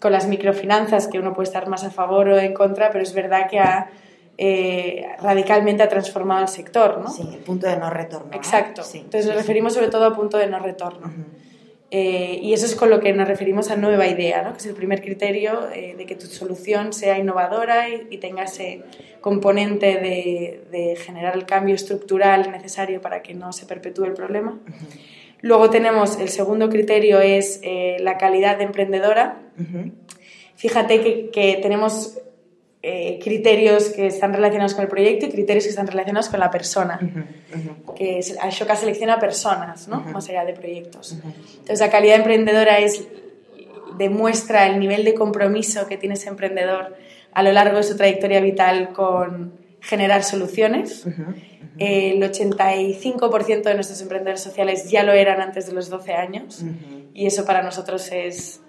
con 0.00 0.12
las 0.12 0.26
microfinanzas, 0.26 1.06
que 1.08 1.18
uno 1.18 1.34
puede 1.34 1.46
estar 1.46 1.68
más 1.68 1.84
a 1.84 1.90
favor 1.90 2.28
o 2.28 2.38
en 2.38 2.54
contra, 2.54 2.90
pero 2.90 3.02
es 3.02 3.14
verdad 3.14 3.48
que 3.48 3.58
ha 3.58 3.90
eh, 4.36 5.06
radicalmente 5.20 5.82
ha 5.82 5.88
transformado 5.88 6.42
el 6.42 6.48
sector, 6.48 6.98
¿no? 6.98 7.08
Sí, 7.08 7.28
el 7.32 7.40
punto 7.40 7.66
de 7.66 7.76
no 7.76 7.90
retorno. 7.90 8.30
Exacto. 8.32 8.80
¿no? 8.80 8.86
Sí, 8.86 8.98
Entonces 8.98 9.24
sí, 9.24 9.28
nos 9.28 9.36
referimos 9.36 9.74
sobre 9.74 9.88
todo 9.88 10.04
a 10.06 10.14
punto 10.14 10.38
de 10.38 10.48
no 10.48 10.58
retorno. 10.58 11.06
Uh 11.06 11.10
-huh. 11.10 11.24
Eh, 11.96 12.40
y 12.42 12.52
eso 12.52 12.66
es 12.66 12.74
con 12.74 12.90
lo 12.90 12.98
que 12.98 13.12
nos 13.12 13.28
referimos 13.28 13.70
a 13.70 13.76
nueva 13.76 14.08
idea, 14.08 14.42
¿no? 14.42 14.50
que 14.52 14.58
es 14.58 14.66
el 14.66 14.74
primer 14.74 15.00
criterio 15.00 15.70
eh, 15.72 15.94
de 15.96 16.06
que 16.06 16.16
tu 16.16 16.26
solución 16.26 16.92
sea 16.92 17.16
innovadora 17.20 17.88
y, 17.88 18.08
y 18.10 18.18
tenga 18.18 18.42
ese 18.42 18.82
componente 19.20 19.86
de, 19.86 20.64
de, 20.72 20.96
generar 20.96 21.36
el 21.36 21.46
cambio 21.46 21.76
estructural 21.76 22.50
necesario 22.50 23.00
para 23.00 23.22
que 23.22 23.32
no 23.32 23.52
se 23.52 23.66
perpetúe 23.66 24.06
el 24.06 24.14
problema. 24.14 24.58
Uh 24.66 24.70
-huh. 24.70 25.00
Luego 25.40 25.70
tenemos 25.70 26.18
el 26.18 26.30
segundo 26.30 26.68
criterio 26.68 27.20
es 27.20 27.60
eh, 27.62 27.98
la 28.00 28.18
calidad 28.18 28.58
de 28.58 28.64
emprendedora. 28.64 29.38
Uh 29.56 29.62
-huh. 29.62 29.92
Fíjate 30.56 31.00
que, 31.00 31.30
que 31.30 31.60
tenemos 31.62 32.18
eh, 32.86 33.18
criterios 33.22 33.88
que 33.88 34.08
están 34.08 34.34
relacionados 34.34 34.74
con 34.74 34.82
el 34.82 34.90
proyecto 34.90 35.24
y 35.24 35.30
criterios 35.30 35.64
que 35.64 35.70
están 35.70 35.86
relacionados 35.86 36.28
con 36.28 36.38
la 36.38 36.50
persona. 36.50 36.98
Uh 37.00 37.06
-huh, 37.06 37.24
uh 37.54 37.86
-huh. 37.86 37.94
Que 37.94 38.20
Ashoka 38.42 38.76
selecciona 38.76 39.18
personas, 39.18 39.88
¿no? 39.88 39.96
Uh 39.96 40.00
-huh. 40.00 40.12
Más 40.12 40.28
allá 40.28 40.44
de 40.44 40.52
proyectos. 40.52 41.12
Entonces, 41.12 41.80
la 41.80 41.88
calidad 41.88 42.16
emprendedora 42.16 42.80
es, 42.80 43.08
demuestra 43.96 44.66
el 44.66 44.78
nivel 44.78 45.02
de 45.02 45.14
compromiso 45.14 45.86
que 45.86 45.96
tiene 45.96 46.14
ese 46.16 46.28
emprendedor 46.28 46.94
a 47.32 47.42
lo 47.42 47.52
largo 47.52 47.78
de 47.78 47.84
su 47.84 47.96
trayectoria 47.96 48.40
vital 48.40 48.92
con 48.92 49.54
generar 49.80 50.22
soluciones. 50.22 51.06
El 51.78 52.22
85% 52.22 53.62
de 53.62 53.74
nuestros 53.74 54.00
emprendedores 54.02 54.42
sociales 54.42 54.90
ya 54.90 55.02
lo 55.04 55.12
eran 55.12 55.40
antes 55.40 55.66
de 55.66 55.72
los 55.72 55.88
12 55.88 56.12
años 56.12 56.62
y 57.14 57.26
eso 57.26 57.46
para 57.46 57.62
nosotros 57.62 58.12
es 58.12 58.60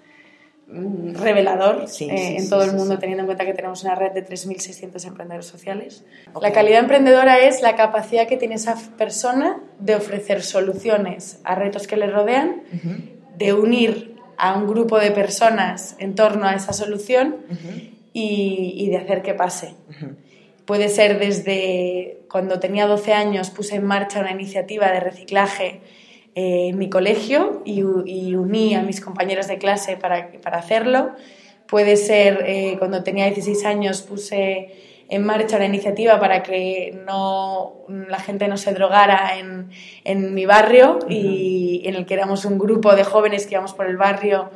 revelador 0.68 1.86
sí, 1.86 2.08
eh, 2.10 2.16
sí, 2.16 2.36
en 2.38 2.50
todo 2.50 2.64
el 2.64 2.72
mundo, 2.72 2.98
teniendo 2.98 3.22
en 3.22 3.26
cuenta 3.26 3.44
que 3.44 3.54
tenemos 3.54 3.84
una 3.84 3.94
red 3.94 4.12
de 4.12 4.26
3.600 4.26 5.06
emprendedores 5.06 5.46
sociales. 5.46 6.04
Okay. 6.34 6.48
La 6.48 6.54
calidad 6.54 6.80
emprendedora 6.80 7.38
es 7.38 7.62
la 7.62 7.76
capacidad 7.76 8.26
que 8.26 8.36
tiene 8.36 8.56
esa 8.56 8.76
persona 8.98 9.60
de 9.78 9.94
ofrecer 9.94 10.42
soluciones 10.42 11.38
a 11.44 11.54
retos 11.54 11.86
que 11.86 11.96
le 11.96 12.08
rodean, 12.08 12.62
uh 12.72 12.76
-huh. 12.76 13.36
de 13.38 13.52
unir 13.52 14.16
a 14.38 14.54
un 14.58 14.66
grupo 14.66 14.98
de 14.98 15.12
personas 15.12 15.94
en 15.98 16.14
torno 16.14 16.46
a 16.46 16.54
esa 16.54 16.72
solución 16.72 17.36
uh 17.48 17.52
-huh. 17.52 17.90
y, 18.12 18.74
y, 18.76 18.90
de 18.90 18.96
hacer 18.96 19.22
que 19.22 19.34
pase. 19.34 19.74
Uh 19.88 19.92
-huh. 19.92 20.16
Puede 20.64 20.88
ser 20.88 21.20
desde 21.20 22.22
cuando 22.28 22.58
tenía 22.58 22.86
12 22.86 23.12
años 23.12 23.50
puse 23.50 23.76
en 23.76 23.84
marcha 23.84 24.18
una 24.18 24.32
iniciativa 24.32 24.90
de 24.90 24.98
reciclaje 24.98 25.80
eh, 26.38 26.68
en 26.68 26.76
mi 26.76 26.90
colegio 26.90 27.62
y, 27.64 27.80
y, 27.80 28.36
uní 28.36 28.74
a 28.74 28.82
mis 28.82 29.00
compañeros 29.00 29.48
de 29.48 29.56
clase 29.56 29.96
para, 29.96 30.30
para 30.42 30.58
hacerlo. 30.58 31.12
puede 31.66 31.96
ser, 31.96 32.44
eh, 32.46 32.76
cuando 32.78 33.02
tenía 33.02 33.24
16 33.24 33.64
años 33.64 34.02
puse 34.02 34.68
en 35.08 35.24
marcha 35.24 35.56
una 35.56 35.64
iniciativa 35.64 36.20
para 36.20 36.42
que 36.42 37.00
no, 37.06 37.86
la 37.88 38.18
gente 38.18 38.48
no 38.48 38.58
se 38.58 38.74
drogara 38.74 39.38
en, 39.38 39.70
en 40.04 40.34
mi 40.34 40.44
barrio 40.44 40.98
y 41.08 41.80
en 41.86 41.94
el 41.94 42.04
que 42.04 42.12
éramos 42.12 42.44
un 42.44 42.58
grupo 42.58 42.94
de 42.94 43.04
jóvenes 43.04 43.46
que 43.46 43.54
íbamos 43.54 43.72
por 43.72 43.86
el 43.86 43.96
barrio 43.96 44.50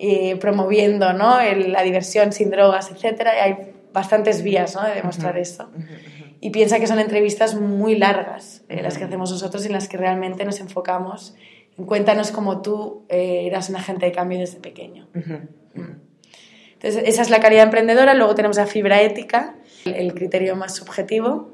eh, 0.00 0.34
promoviendo 0.36 1.12
¿no? 1.12 1.38
la 1.42 1.82
diversión 1.82 2.32
sin 2.32 2.50
drogas, 2.50 2.90
etc. 2.90 3.20
Y 3.22 3.38
hay 3.38 3.56
bastantes 3.92 4.42
vías 4.42 4.74
¿no? 4.74 4.82
de 4.82 4.96
demostrar 4.96 5.38
esto. 5.38 5.68
Y 6.40 6.50
piensa 6.50 6.80
que 6.80 6.86
son 6.86 6.98
entrevistas 6.98 7.54
muy 7.54 7.96
largas 7.96 8.62
eh, 8.68 8.82
las 8.82 8.96
que 8.96 9.04
hacemos 9.04 9.30
nosotros 9.30 9.62
y 9.64 9.66
en 9.66 9.74
las 9.74 9.88
que 9.88 9.98
realmente 9.98 10.44
nos 10.44 10.58
enfocamos 10.60 11.34
en 11.76 11.84
cuéntanos 11.84 12.30
cómo 12.30 12.62
tú 12.62 13.04
eh, 13.08 13.46
eras 13.46 13.68
un 13.68 13.76
agente 13.76 14.06
de 14.06 14.12
cambio 14.12 14.38
desde 14.38 14.58
pequeño. 14.58 15.08
Entonces, 15.14 17.02
esa 17.06 17.22
es 17.22 17.28
la 17.28 17.40
calidad 17.40 17.64
emprendedora. 17.64 18.14
Luego 18.14 18.34
tenemos 18.34 18.56
la 18.56 18.66
fibra 18.66 19.02
ética, 19.02 19.54
el 19.84 20.14
criterio 20.14 20.56
más 20.56 20.74
subjetivo, 20.74 21.50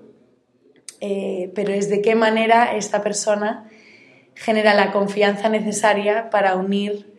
eh, 1.00 1.50
pero 1.54 1.72
es 1.72 1.90
de 1.90 2.00
qué 2.00 2.14
manera 2.14 2.76
esta 2.76 3.02
persona 3.02 3.68
genera 4.36 4.74
la 4.74 4.92
confianza 4.92 5.48
necesaria 5.48 6.30
para 6.30 6.54
unir 6.54 7.12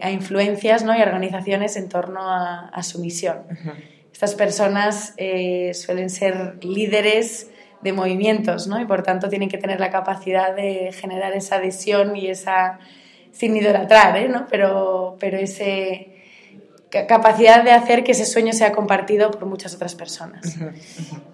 a 0.00 0.10
influencias 0.10 0.84
¿no? 0.84 0.96
y 0.96 1.02
organizaciones 1.02 1.76
en 1.76 1.90
torno 1.90 2.20
a, 2.22 2.82
su 2.82 2.98
misión. 2.98 3.42
Estas 4.14 4.36
personas 4.36 5.12
eh, 5.16 5.74
suelen 5.74 6.08
ser 6.08 6.64
líderes 6.64 7.50
de 7.82 7.92
movimientos 7.92 8.68
¿no? 8.68 8.80
y 8.80 8.84
por 8.84 9.02
tanto 9.02 9.28
tienen 9.28 9.48
que 9.48 9.58
tener 9.58 9.80
la 9.80 9.90
capacidad 9.90 10.54
de 10.54 10.92
generar 10.92 11.32
esa 11.32 11.56
adhesión 11.56 12.14
y 12.14 12.28
esa, 12.28 12.78
sin 13.32 13.56
idolatrar, 13.56 14.30
¿no? 14.30 14.46
pero, 14.48 15.16
pero 15.18 15.36
ese 15.36 16.12
capacidad 17.08 17.64
de 17.64 17.72
hacer 17.72 18.04
que 18.04 18.12
ese 18.12 18.24
sueño 18.24 18.52
sea 18.52 18.70
compartido 18.70 19.32
por 19.32 19.46
muchas 19.46 19.74
otras 19.74 19.96
personas 19.96 20.58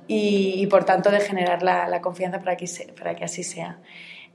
Y, 0.09 0.67
por 0.69 0.85
tanto 0.85 1.11
de 1.11 1.21
generar 1.21 1.63
la, 1.63 2.01
confianza 2.01 2.39
para 2.39 2.57
que, 2.57 2.67
para 2.99 3.15
que 3.15 3.25
así 3.25 3.43
sea. 3.43 3.79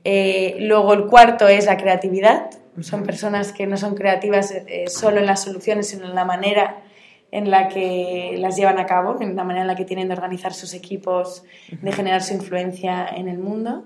Eh, 0.04 0.54
luego 0.60 0.92
el 0.94 1.06
cuarto 1.06 1.48
es 1.48 1.66
la 1.66 1.76
creatividad. 1.76 2.48
Son 2.80 3.02
personas 3.02 3.52
que 3.52 3.66
no 3.66 3.76
son 3.76 3.96
creativas 3.96 4.52
eh, 4.52 4.84
solo 4.86 5.18
en 5.18 5.26
las 5.26 5.42
soluciones, 5.42 5.88
sino 5.88 6.06
en 6.06 6.14
la 6.14 6.24
manera 6.24 6.85
en 7.30 7.50
la 7.50 7.68
que 7.68 8.36
las 8.38 8.56
llevan 8.56 8.78
a 8.78 8.86
cabo, 8.86 9.20
en 9.20 9.36
la 9.36 9.44
manera 9.44 9.62
en 9.62 9.68
la 9.68 9.76
que 9.76 9.84
tienen 9.84 10.08
de 10.08 10.14
organizar 10.14 10.54
sus 10.54 10.74
equipos, 10.74 11.44
de 11.70 11.92
generar 11.92 12.22
su 12.22 12.34
influencia 12.34 13.06
en 13.06 13.28
el 13.28 13.38
mundo. 13.38 13.84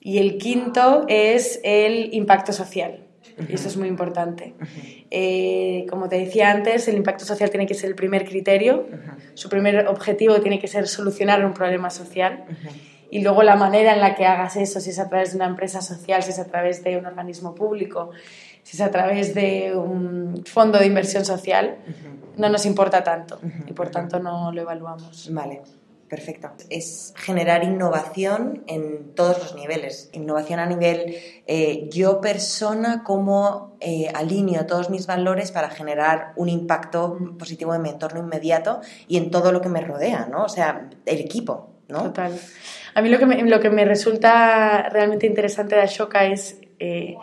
Y 0.00 0.18
el 0.18 0.38
quinto 0.38 1.04
es 1.08 1.60
el 1.64 2.14
impacto 2.14 2.52
social. 2.52 3.06
Y 3.48 3.54
eso 3.54 3.68
es 3.68 3.76
muy 3.76 3.88
importante. 3.88 4.54
Eh, 5.10 5.84
como 5.90 6.08
te 6.08 6.16
decía 6.16 6.50
antes, 6.50 6.88
el 6.88 6.96
impacto 6.96 7.24
social 7.24 7.50
tiene 7.50 7.66
que 7.66 7.74
ser 7.74 7.90
el 7.90 7.96
primer 7.96 8.24
criterio. 8.24 8.86
Su 9.34 9.48
primer 9.48 9.88
objetivo 9.88 10.40
tiene 10.40 10.58
que 10.58 10.68
ser 10.68 10.86
solucionar 10.88 11.44
un 11.44 11.52
problema 11.52 11.90
social. 11.90 12.44
Y 13.10 13.22
luego 13.22 13.42
la 13.42 13.56
manera 13.56 13.94
en 13.94 14.00
la 14.00 14.14
que 14.14 14.26
hagas 14.26 14.56
eso, 14.56 14.80
si 14.80 14.90
es 14.90 14.98
a 14.98 15.08
través 15.08 15.30
de 15.30 15.36
una 15.36 15.46
empresa 15.46 15.80
social, 15.80 16.22
si 16.22 16.30
es 16.30 16.38
a 16.38 16.46
través 16.46 16.82
de 16.82 16.96
un 16.96 17.06
organismo 17.06 17.54
público, 17.54 18.10
si 18.66 18.76
es 18.76 18.80
a 18.80 18.90
través 18.90 19.32
de 19.32 19.76
un 19.76 20.42
fondo 20.44 20.80
de 20.80 20.86
inversión 20.86 21.24
social, 21.24 21.76
no 22.36 22.48
nos 22.48 22.66
importa 22.66 23.04
tanto 23.04 23.38
y 23.64 23.72
por 23.72 23.90
tanto 23.90 24.18
no 24.18 24.50
lo 24.50 24.60
evaluamos. 24.60 25.32
Vale. 25.32 25.62
Perfecto. 26.08 26.50
Es 26.68 27.14
generar 27.16 27.62
innovación 27.62 28.64
en 28.66 29.14
todos 29.14 29.38
los 29.38 29.54
niveles. 29.54 30.10
Innovación 30.12 30.58
a 30.58 30.66
nivel 30.66 31.16
eh, 31.46 31.88
yo 31.92 32.20
persona, 32.20 33.04
cómo 33.04 33.76
eh, 33.80 34.08
alineo 34.12 34.66
todos 34.66 34.90
mis 34.90 35.06
valores 35.06 35.52
para 35.52 35.70
generar 35.70 36.32
un 36.34 36.48
impacto 36.48 37.18
positivo 37.38 37.72
en 37.72 37.82
mi 37.82 37.90
entorno 37.90 38.18
inmediato 38.18 38.80
y 39.06 39.16
en 39.16 39.30
todo 39.30 39.52
lo 39.52 39.60
que 39.60 39.68
me 39.68 39.80
rodea, 39.80 40.26
¿no? 40.28 40.42
O 40.44 40.48
sea, 40.48 40.90
el 41.06 41.20
equipo, 41.20 41.70
¿no? 41.88 42.02
Total. 42.02 42.36
A 42.94 43.02
mí 43.02 43.10
lo 43.10 43.18
que 43.18 43.26
me, 43.26 43.42
lo 43.44 43.60
que 43.60 43.70
me 43.70 43.84
resulta 43.84 44.88
realmente 44.88 45.26
interesante 45.28 45.76
de 45.76 45.82
Ashoka 45.82 46.24
es... 46.24 46.60
Eh, 46.80 47.14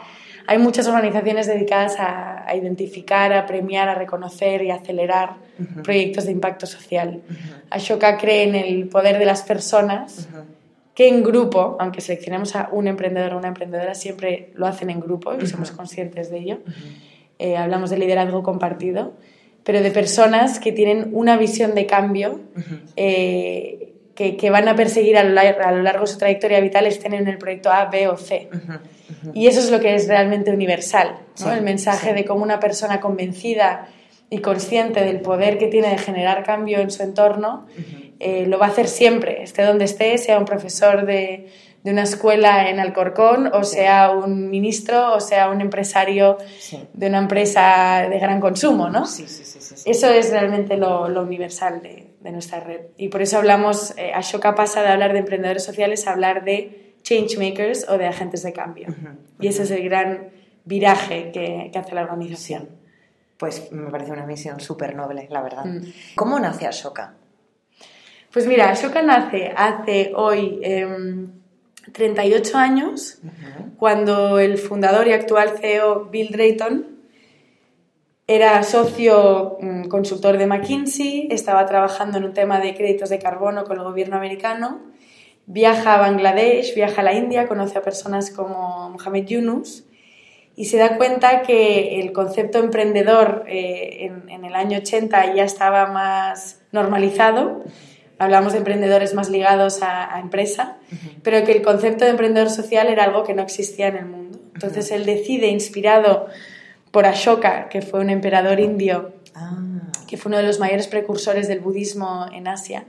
hay 0.47 0.57
muchas 0.57 0.88
organizaciones 0.88 1.47
dedicadas 1.47 1.95
a, 2.00 2.45
identificar, 2.55 3.33
a 3.33 3.45
premiar, 3.45 3.89
a 3.89 3.95
reconocer 3.95 4.63
y 4.63 4.71
a 4.71 4.75
acelerar 4.75 5.35
proyectos 5.83 6.25
de 6.25 6.31
impacto 6.31 6.65
social. 6.65 7.21
Ashoka 7.69 8.17
cree 8.17 8.43
en 8.43 8.55
el 8.55 8.88
poder 8.89 9.17
de 9.17 9.25
las 9.25 9.41
personas 9.43 10.27
que 10.93 11.07
en 11.07 11.23
grupo, 11.23 11.77
aunque 11.79 12.01
seleccionemos 12.01 12.55
a 12.55 12.69
un 12.71 12.88
emprendedor 12.88 13.33
o 13.33 13.38
una 13.38 13.47
emprendedora, 13.47 13.95
siempre 13.95 14.51
lo 14.55 14.67
hacen 14.67 14.89
en 14.89 15.00
grupo 15.00 15.33
y 15.35 15.47
somos 15.47 15.71
conscientes 15.71 16.29
de 16.29 16.39
ello. 16.39 16.59
Eh, 17.39 17.57
hablamos 17.57 17.89
de 17.89 17.97
liderazgo 17.97 18.43
compartido, 18.43 19.13
pero 19.63 19.81
de 19.81 19.91
personas 19.91 20.59
que 20.59 20.71
tienen 20.71 21.09
una 21.13 21.38
visión 21.38 21.73
de 21.73 21.85
cambio 21.88 22.41
eh, 22.95 23.82
que, 24.15 24.38
que, 24.38 24.50
van 24.50 24.67
a 24.67 24.75
perseguir 24.75 25.17
a 25.17 25.24
lo, 25.24 25.34
largo, 25.34 26.01
de 26.01 26.08
su 26.08 26.17
trayectoria 26.17 26.60
vital, 26.60 26.86
estén 26.86 27.13
en 27.13 27.27
el 27.27 27.38
proyecto 27.38 27.72
A, 27.72 27.86
B 27.86 28.08
o 28.08 28.17
C. 28.17 28.50
Y 29.34 29.48
eso 29.48 29.60
es 29.60 29.72
lo 29.72 29.79
que 29.79 29.96
es 29.96 30.08
realmente 30.08 30.51
universal, 30.51 31.17
el 31.51 31.62
mensaje 31.62 32.13
de 32.13 32.25
cómo 32.25 32.43
una 32.43 32.60
persona 32.60 33.00
convencida 33.00 33.88
y 34.29 34.39
consciente 34.39 35.03
del 35.03 35.22
poder 35.22 35.58
que 35.58 35.67
tiene 35.67 35.89
de 35.89 35.98
generar 35.98 36.43
cambio 36.43 36.79
en 36.79 36.91
su 36.91 37.03
entorno, 37.03 37.65
eh, 38.20 38.46
lo 38.48 38.58
va 38.60 38.67
a 38.67 38.70
hacer 38.70 38.88
siempre, 38.88 39.43
esté 39.43 39.63
donde 39.63 39.86
esté, 39.86 40.17
sea 40.17 40.38
un 40.39 40.46
profesor 40.46 41.05
de, 41.05 41.48
de 41.83 41.91
una 41.91 42.03
escuela 42.03 42.69
en 42.69 42.79
Alcorcón, 42.79 43.51
o 43.53 43.63
sea 43.65 44.11
un 44.11 44.49
ministro, 44.49 45.13
o 45.13 45.19
sea 45.19 45.49
un 45.49 45.59
empresario 45.59 46.37
de 46.93 47.07
una 47.07 47.17
empresa 47.17 48.07
de 48.09 48.19
gran 48.19 48.39
consumo, 48.39 48.89
¿no? 48.89 49.03
Eso 49.03 50.09
es 50.09 50.31
realmente 50.31 50.77
lo, 50.77 51.09
lo 51.09 51.21
universal 51.23 51.81
de, 51.81 52.15
de, 52.21 52.31
nuestra 52.31 52.61
red. 52.61 52.81
Y 52.97 53.09
por 53.09 53.21
eso 53.21 53.37
hablamos, 53.37 53.93
eh, 53.97 54.13
Ashoka 54.13 54.55
pasa 54.55 54.81
de 54.81 54.89
hablar 54.89 55.11
de 55.11 55.19
emprendedores 55.19 55.63
sociales 55.63 56.07
a 56.07 56.13
hablar 56.13 56.45
de 56.45 56.95
changemakers 57.03 57.89
o 57.89 57.97
de 57.97 58.07
agentes 58.07 58.43
de 58.43 58.53
cambio. 58.53 58.87
Y 59.41 59.47
ese 59.47 59.63
es 59.63 59.71
el 59.71 59.83
gran 59.83 60.29
viraje 60.63 61.31
que, 61.33 61.69
que, 61.71 61.79
hace 61.79 61.93
la 61.93 62.03
organización. 62.03 62.69
Pues 63.37 63.73
me 63.73 63.91
parece 63.91 64.13
una 64.13 64.25
misión 64.25 64.61
súper 64.61 64.95
noble, 64.95 65.27
la 65.29 65.41
verdad. 65.41 65.65
Mm. 65.65 65.81
¿Cómo 66.15 66.39
nace 66.39 66.65
Ashoka? 66.65 67.15
Pues 68.31 68.47
mira, 68.47 68.69
Ashoka 68.69 69.01
nace 69.01 69.51
hace 69.53 70.13
hoy 70.15 70.61
38 71.91 72.51
em, 72.51 72.57
años, 72.59 73.19
cuando 73.77 74.39
el 74.39 74.57
fundador 74.57 75.07
y 75.07 75.11
actual 75.11 75.57
CEO 75.59 76.05
Bill 76.05 76.31
Drayton 76.31 76.87
era 78.27 78.63
socio 78.63 79.57
mm, 79.59 79.87
consultor 79.89 80.37
de 80.37 80.47
McKinsey, 80.47 81.27
estaba 81.29 81.65
trabajando 81.65 82.17
en 82.17 82.23
un 82.23 82.33
tema 82.33 82.59
de 82.59 82.73
créditos 82.73 83.09
de 83.09 83.19
carbono 83.19 83.65
con 83.65 83.77
el 83.77 83.83
gobierno 83.83 84.15
americano 84.15 84.93
Viaja 85.45 85.95
a 85.95 85.97
Bangladesh, 85.97 86.73
viaja 86.73 87.01
a 87.01 87.03
la 87.03 87.13
India, 87.13 87.49
conoce 87.49 87.77
a 87.77 87.81
personas 87.81 88.31
como 88.31 88.89
Mohamed 88.91 89.25
Yunus 89.25 89.83
y 90.55 90.65
se 90.65 90.77
da 90.77 90.95
cuenta 90.95 91.41
que 91.41 91.99
el 91.99 92.13
concepto 92.13 92.59
emprendedor 92.59 93.43
eh, 93.47 94.09
en, 94.29 94.45
el 94.45 94.55
año 94.55 94.77
80 94.77 95.35
ya 95.35 95.43
estaba 95.43 95.87
más 95.87 96.61
normalizado. 96.71 97.61
Hablamos 98.20 98.53
de 98.53 98.60
emprendedores 98.60 99.13
más 99.13 99.29
ligados 99.29 99.82
a, 99.82 100.20
empresa, 100.20 100.77
pero 101.24 101.43
que 101.46 101.51
el 101.51 101.62
concepto 101.62 102.05
de 102.05 102.12
emprendedor 102.12 102.50
social 102.50 102.88
era 102.88 103.03
algo 103.05 103.24
que 103.24 103.34
no 103.34 103.41
existía 103.41 103.88
en 103.88 103.98
el 103.98 104.05
mundo. 104.05 104.39
Entonces 104.53 104.91
él 104.91 105.05
decide, 105.05 105.48
inspirado 105.48 106.27
por 106.91 107.05
Ashoka, 107.05 107.70
que 107.70 107.82
fue 107.82 108.00
un 108.00 108.10
emperador 108.10 108.60
indio, 108.60 109.13
ah. 109.36 109.58
que 110.08 110.15
fue 110.17 110.29
uno 110.29 110.38
de 110.38 110.43
los 110.43 110.60
mayores 110.60 110.88
precursores 110.88 111.48
del 111.48 111.60
budismo 111.60 112.27
en 112.32 112.48
Asia. 112.48 112.86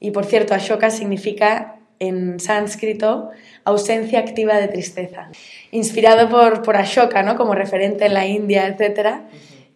Y 0.00 0.10
por 0.10 0.26
cierto, 0.26 0.54
Ashoka 0.54 0.90
significa 0.90 1.76
en 2.00 2.38
sánscrito 2.40 3.30
ausencia 3.64 4.20
activa 4.20 4.56
de 4.58 4.68
tristeza. 4.68 5.30
Inspirado 5.70 6.28
por, 6.28 6.62
por 6.62 6.76
Ashoka, 6.76 7.22
¿no? 7.22 7.36
como 7.36 7.54
referente 7.54 8.06
en 8.06 8.14
la 8.14 8.26
India, 8.26 8.66
etc., 8.66 9.22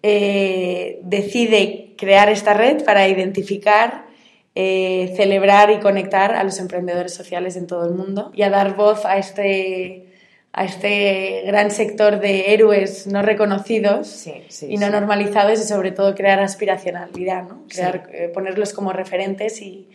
eh, 0.05 0.99
decide 1.03 1.95
crear 1.97 2.29
esta 2.29 2.55
red 2.55 2.85
para 2.85 3.07
identificar, 3.07 4.07
eh, 4.55 5.15
celebrar 5.17 5.71
y 5.71 5.81
conectar 5.81 6.35
a 6.35 6.45
los 6.45 6.59
emprendedores 6.59 7.15
sociales 7.15 7.57
en 7.57 7.67
todo 7.67 7.87
el 7.87 7.95
mundo 7.95 8.31
y 8.35 8.43
a 8.43 8.51
dar 8.51 8.77
voz 8.77 9.07
a 9.07 9.17
este, 9.17 10.13
a 10.53 10.65
este 10.65 11.43
gran 11.47 11.71
sector 11.71 12.21
de 12.21 12.53
héroes 12.53 13.07
no 13.07 13.23
reconocidos 13.23 14.27
y 14.61 14.77
no 14.77 14.91
normalizados 14.91 15.59
y 15.59 15.65
sobre 15.65 15.91
todo 15.91 16.15
crear 16.15 16.41
aspiracionalidad, 16.41 17.45
¿no? 17.45 17.65
crear, 17.69 18.11
eh, 18.13 18.29
ponerlos 18.29 18.75
como 18.75 18.93
referentes 18.93 19.63
y, 19.63 19.89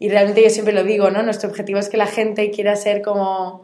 y 0.00 0.08
realmente 0.08 0.42
yo 0.42 0.50
siempre 0.50 0.74
lo 0.74 0.82
digo, 0.82 1.12
¿no? 1.12 1.22
Nuestro 1.22 1.48
objetivo 1.48 1.78
es 1.78 1.88
que 1.88 1.96
la 1.96 2.08
gente 2.08 2.50
quiera 2.50 2.74
ser 2.74 3.02
como 3.02 3.62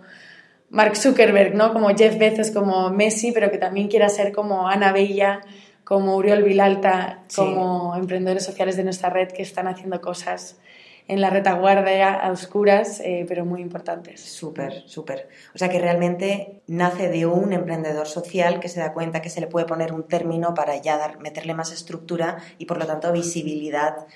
Mark 0.70 0.96
Zuckerberg, 0.96 1.56
¿no? 1.56 1.72
Como 1.72 1.88
Jeff 1.96 2.16
Bezos, 2.16 2.52
como 2.52 2.90
Messi, 2.90 3.32
pero 3.32 3.50
que 3.50 3.58
también 3.58 3.88
quiera 3.88 4.08
ser 4.08 4.30
como 4.30 4.68
Ana 4.68 4.92
Bella, 4.92 5.40
como 5.88 6.16
Uriol 6.16 6.42
Vilalta, 6.42 7.24
como 7.34 7.96
emprendedores 7.96 8.44
sociales 8.44 8.76
de 8.76 8.84
nuestra 8.84 9.08
red 9.08 9.28
que 9.28 9.40
están 9.40 9.66
haciendo 9.68 10.02
cosas 10.02 10.58
en 11.06 11.22
la 11.22 11.30
retaguardia 11.30 12.12
a 12.12 12.30
oscuras, 12.30 13.00
eh, 13.00 13.24
pero 13.26 13.46
muy 13.46 13.62
importantes. 13.62 14.20
Súper, 14.20 14.82
súper. 14.86 15.30
O 15.54 15.58
sea 15.58 15.70
que 15.70 15.78
realmente 15.78 16.60
nace 16.66 17.08
de 17.08 17.24
un 17.24 17.54
emprendedor 17.54 18.06
social 18.06 18.60
que 18.60 18.68
se 18.68 18.80
da 18.80 18.92
cuenta 18.92 19.22
que 19.22 19.30
se 19.30 19.40
le 19.40 19.46
puede 19.46 19.64
poner 19.64 19.94
un 19.94 20.06
término 20.06 20.52
para 20.52 20.76
ya 20.76 20.98
dar, 20.98 21.20
meterle 21.20 21.54
más 21.54 21.72
estructura 21.72 22.36
y 22.58 22.66
por 22.66 22.76
lo 22.76 22.84
tanto 22.84 23.10
visibilidad 23.10 24.06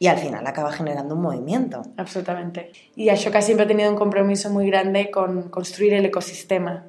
y 0.00 0.06
al 0.06 0.18
final 0.18 0.46
acaba 0.46 0.70
generando 0.70 1.16
un 1.16 1.22
movimiento. 1.22 1.82
Absolutamente. 1.96 2.70
Y 2.94 3.08
Ashoka 3.08 3.42
siempre 3.42 3.64
ha 3.64 3.68
tenido 3.68 3.90
un 3.90 3.96
compromiso 3.96 4.48
muy 4.50 4.66
grande 4.68 5.10
con 5.10 5.48
construir 5.48 5.94
el 5.94 6.04
ecosistema. 6.04 6.86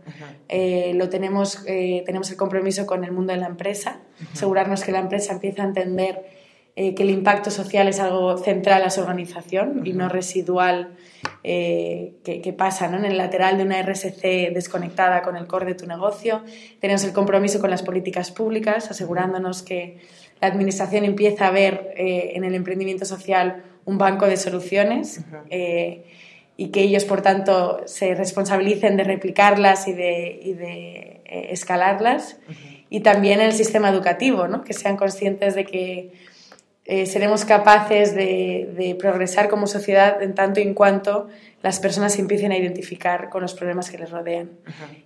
Eh, 0.48 0.94
lo 0.96 1.10
tenemos, 1.10 1.63
eh, 1.66 2.04
tenemos 2.06 2.30
el 2.30 2.38
compromiso 2.38 2.86
con 2.86 3.04
el 3.04 3.12
mundo 3.12 3.34
de 3.34 3.39
la 3.39 3.48
empresa, 3.48 4.01
asegurarnos 4.32 4.84
que 4.84 4.92
la 4.92 5.00
empresa 5.00 5.34
empiece 5.34 5.62
a 5.62 5.66
entender 5.66 6.24
eh, 6.75 6.94
que 6.94 7.01
el 7.01 7.10
impacto 7.10 7.50
social 7.50 7.88
es 7.88 8.00
algo 8.00 8.38
central 8.38 8.84
a 8.84 8.92
su 8.92 9.01
organización 9.01 9.82
y 9.86 9.94
no 9.94 10.08
residual 10.08 10.96
que, 11.44 12.56
pasa 12.58 12.86
en 12.86 13.06
el 13.06 13.18
lateral 13.18 13.58
de 13.58 13.63
una 13.63 13.82
RSC 13.82 14.54
desconectada 14.54 15.24
con 15.24 15.36
el 15.36 15.48
core 15.48 15.66
de 15.66 15.74
tu 15.74 15.88
negocio. 15.88 16.44
Tenemos 16.80 17.04
el 17.04 17.13
compromiso 17.13 17.60
con 17.60 17.72
las 17.72 17.82
políticas 17.82 18.32
públicas, 18.32 18.92
asegurándonos 18.92 19.63
que 19.63 20.00
la 20.41 20.48
Administración 20.48 21.05
empieza 21.05 21.48
a 21.48 21.51
ver 21.51 21.93
eh, 21.98 22.31
en 22.36 22.43
el 22.43 22.55
emprendimiento 22.55 23.05
social 23.05 23.63
un 23.86 23.98
banco 23.98 24.25
de 24.25 24.38
soluciones 24.38 25.22
eh, 25.50 26.05
y 26.55 26.69
que 26.69 26.81
ellos, 26.81 27.05
por 27.05 27.22
tanto, 27.22 27.81
se 27.86 28.15
responsabilicen 28.15 28.98
de 28.98 29.03
replicarlas 29.03 29.88
y 29.88 29.93
de, 29.93 31.22
eh, 31.25 31.48
escalarlas. 31.51 32.39
Y 32.89 33.01
también 33.01 33.39
el 33.39 33.53
sistema 33.53 33.89
educativo, 33.89 34.48
¿no? 34.48 34.63
que 34.63 34.74
sean 34.74 34.98
conscientes 34.98 35.55
de 35.55 35.65
que 35.65 36.12
seremos 37.05 37.46
capaces 37.46 38.15
de, 38.15 38.96
progresar 39.00 39.50
como 39.50 39.67
sociedad 39.67 40.22
en 40.22 40.34
tanto 40.34 40.60
y 40.60 40.63
en 40.63 40.74
cuanto 40.74 41.27
las 41.62 41.79
personas 41.79 42.13
se 42.13 42.22
empiecen 42.22 42.51
a 42.51 42.58
identificar 42.58 43.29
con 43.29 43.41
los 43.41 43.53
problemas 43.53 43.89
que 43.91 43.98
les 43.98 44.10
rodean 44.10 44.51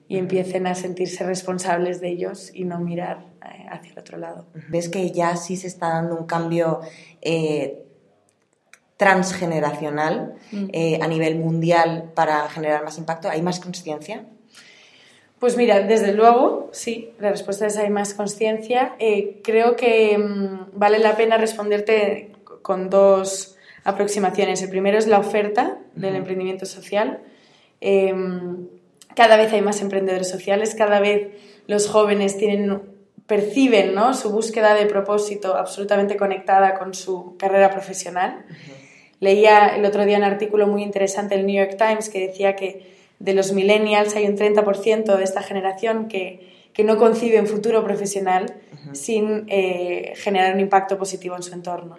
y 0.07 0.17
empiecen 0.17 0.67
a 0.67 0.75
sentirse 0.75 1.25
responsables 1.25 1.99
de 1.99 2.09
ellos 2.09 2.51
y 2.53 2.63
no 2.63 2.79
mirar 2.79 3.25
hacia 3.69 3.91
el 3.91 3.99
otro 3.99 4.17
lado. 4.17 4.45
¿Ves 4.69 4.89
que 4.89 5.11
ya 5.11 5.35
sí 5.35 5.57
se 5.57 5.67
está 5.67 5.89
dando 5.89 6.15
un 6.15 6.25
cambio 6.25 6.81
eh, 7.21 7.83
transgeneracional 8.97 10.35
mm. 10.51 10.65
eh, 10.71 10.99
a 11.01 11.07
nivel 11.07 11.37
mundial 11.37 12.11
para 12.15 12.47
generar 12.49 12.83
más 12.83 12.97
impacto? 12.97 13.29
¿Hay 13.29 13.41
más 13.41 13.59
conciencia? 13.59 14.25
Pues 15.43 15.57
mira, 15.57 15.81
desde 15.81 16.13
luego, 16.13 16.69
sí, 16.71 17.09
la 17.19 17.29
respuesta 17.29 17.67
es 17.67 17.75
hay 17.75 17.89
más 17.89 18.13
conciencia. 18.13 18.95
Eh, 18.97 19.41
creo 19.43 19.75
que 19.75 20.17
mm, 20.17 20.69
vale 20.71 20.99
la 20.99 21.17
pena 21.17 21.35
responderte 21.35 22.31
con 22.61 22.89
dos 22.89 23.57
aproximaciones. 23.83 24.61
El 24.61 24.69
primero 24.69 24.97
es 24.97 25.05
la 25.05 25.19
oferta 25.19 25.79
del 25.95 26.15
emprendimiento 26.15 26.65
social. 26.65 27.19
Em, 27.81 28.69
cada 29.17 29.35
vez 29.35 29.51
hay 29.51 29.61
más 29.61 29.81
emprendedores 29.81 30.29
sociales, 30.29 30.75
cada 30.75 31.01
vez 31.01 31.27
los 31.67 31.89
jóvenes 31.89 32.37
tienen 32.37 32.81
perciben 33.27 33.93
¿no? 33.93 34.13
su 34.13 34.31
búsqueda 34.31 34.73
de 34.75 34.85
propósito 34.85 35.57
absolutamente 35.57 36.15
conectada 36.15 36.79
con 36.79 36.93
su 36.93 37.35
carrera 37.35 37.69
profesional. 37.69 38.45
Leía 39.19 39.75
el 39.75 39.83
otro 39.83 40.05
día 40.05 40.19
un 40.19 40.23
artículo 40.23 40.67
muy 40.67 40.83
interesante 40.83 41.35
del 41.35 41.45
New 41.45 41.57
York 41.57 41.75
Times 41.77 42.07
que 42.07 42.27
decía 42.27 42.55
que 42.55 43.02
de 43.19 43.33
los 43.33 43.53
millennials 43.53 44.15
hay 44.15 44.25
un 44.25 44.37
30% 44.37 45.15
de 45.15 45.23
esta 45.23 45.41
generación 45.41 46.07
que, 46.07 46.69
que, 46.73 46.83
no 46.83 46.97
concibe 46.97 47.39
un 47.39 47.47
futuro 47.47 47.83
profesional 47.83 48.53
sin 48.91 49.45
eh, 49.47 50.13
generar 50.15 50.53
un 50.53 50.59
impacto 50.59 50.97
positivo 50.97 51.35
en 51.35 51.43
su 51.43 51.53
entorno. 51.53 51.95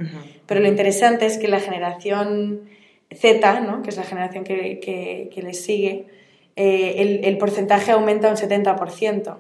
Pero 0.47 0.61
lo 0.61 0.69
interesante 0.69 1.27
es 1.27 1.39
que 1.39 1.49
la 1.49 1.61
generación 1.61 2.69
Z, 3.15 3.61
¿no? 3.61 3.83
que 3.83 3.91
es 3.91 3.97
la 3.97 4.03
generación 4.03 4.45
que, 4.45 4.81
que, 4.81 5.31
que 5.33 5.43
les 5.43 5.65
sigue, 5.65 6.07
eh, 6.57 6.95
el, 6.99 7.25
el, 7.25 7.39
porcentaje 7.39 7.93
aumenta 7.93 8.29
un 8.29 8.37
70%. 8.37 9.37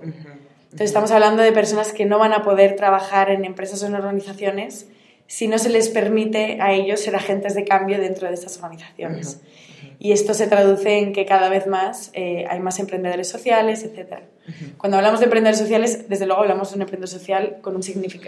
Entonces 0.74 0.90
estamos 0.90 1.10
hablando 1.12 1.42
de 1.42 1.52
personas 1.52 1.92
que 1.92 2.04
no 2.04 2.18
van 2.18 2.32
a 2.32 2.42
poder 2.42 2.74
trabajar 2.74 3.30
en 3.30 3.44
empresas 3.44 3.82
o 3.82 3.86
en 3.86 3.94
organizaciones 3.94 4.88
si 5.26 5.48
no 5.48 5.58
se 5.58 5.70
les 5.70 5.88
permite 5.88 6.58
a 6.60 6.72
ellos 6.72 7.00
ser 7.00 7.16
agentes 7.16 7.54
de 7.54 7.64
cambio 7.64 7.98
dentro 7.98 8.28
de 8.28 8.34
estas 8.34 8.56
organizaciones. 8.56 9.40
Y 9.98 10.12
esto 10.12 10.34
se 10.34 10.46
traduce 10.46 10.98
en 10.98 11.12
que 11.12 11.24
cada 11.24 11.48
vez 11.48 11.66
más 11.66 12.10
eh, 12.14 12.44
hay 12.48 12.60
más 12.60 12.78
emprendedores 12.78 13.28
sociales, 13.28 13.84
etc. 13.84 14.22
Cuando 14.76 14.98
hablamos 14.98 15.20
de 15.20 15.24
emprendedores 15.24 15.58
sociales, 15.58 16.08
desde 16.08 16.26
luego 16.26 16.42
hablamos 16.42 16.70
de 16.70 16.76
un 16.76 16.82
emprendedor 16.82 17.08
social 17.08 17.58
con, 17.62 17.76
un 17.76 17.82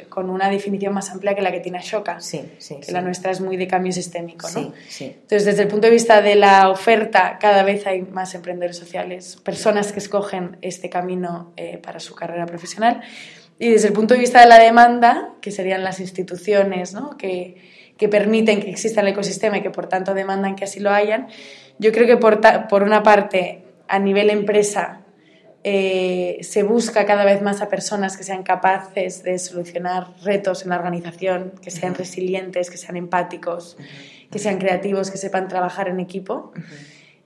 con 0.09 0.31
una 0.31 0.49
definición 0.49 0.94
más 0.94 1.11
amplia 1.11 1.35
que 1.35 1.42
la 1.42 1.53
que 1.53 1.61
tiene 1.61 1.79
Ashoka, 1.79 2.20
sí, 2.20 2.40
sí, 2.59 2.77
que 2.77 2.92
la 2.92 3.03
nuestra 3.03 3.31
es 3.31 3.40
muy 3.42 3.59
de 3.59 3.66
cambio 3.66 3.92
sistémico. 3.92 4.49
¿no? 4.55 4.73
Entonces, 4.99 5.44
desde 5.44 5.62
el 5.62 5.68
punto 5.68 5.88
de 5.88 5.92
vista 5.92 6.23
de 6.23 6.37
la 6.37 6.70
oferta, 6.70 7.37
cada 7.38 7.62
vez 7.62 7.87
hay 7.87 8.03
más 8.03 8.35
emprendedores 8.35 8.79
sociales, 8.79 9.37
personas 9.42 9.92
que 9.92 9.99
escogen 9.99 10.57
este 10.62 10.88
camino 10.88 11.53
eh, 11.57 11.79
para 11.79 12.01
su 12.01 12.14
carrera 12.14 12.47
profesional. 12.47 13.03
Y 13.59 13.71
desde 13.71 13.88
el 13.88 13.95
punto 13.95 14.14
de 14.14 14.21
vista 14.21 14.40
de 14.40 14.49
la 14.49 14.59
demanda, 14.59 15.35
que 15.40 15.51
serían 15.51 15.83
las 15.83 16.01
instituciones 16.01 16.92
¿no? 16.92 17.16
que, 17.16 17.57
que 17.97 18.09
permiten 18.09 18.61
que 18.61 18.71
exista 18.71 19.01
el 19.01 19.09
ecosistema 19.09 19.59
y 19.59 19.62
que 19.62 19.71
por 19.71 19.88
tanto 19.88 20.14
demandan 20.14 20.57
que 20.57 20.64
así 20.64 20.81
lo 20.81 20.90
hayan, 20.90 21.29
yo 21.79 21.92
creo 21.92 22.07
que 22.07 22.16
por, 22.16 22.40
por 22.69 22.83
una 22.83 23.03
parte, 23.03 23.64
a 23.88 23.99
nivel 23.99 24.31
empresa, 24.31 25.07
eh, 25.69 26.38
se 26.42 26.62
busca 26.62 27.07
cada 27.07 27.25
vez 27.25 27.42
más 27.42 27.61
a 27.61 27.69
personas 27.69 28.16
que 28.16 28.23
sean 28.23 28.45
capaces 28.45 29.25
de 29.25 29.37
solucionar 29.38 30.07
retos 30.23 30.62
en 30.62 30.69
la 30.69 30.77
organización, 30.77 31.55
que 31.61 31.73
sean 31.73 31.95
resilientes, 31.95 32.71
que 32.71 32.77
sean 32.77 32.97
empáticos, 32.97 33.77
que 34.31 34.38
sean 34.38 34.59
creativos, 34.59 35.11
que 35.11 35.19
sepan 35.19 35.49
trabajar 35.49 35.88
en 35.88 35.99
equipo. 35.99 36.53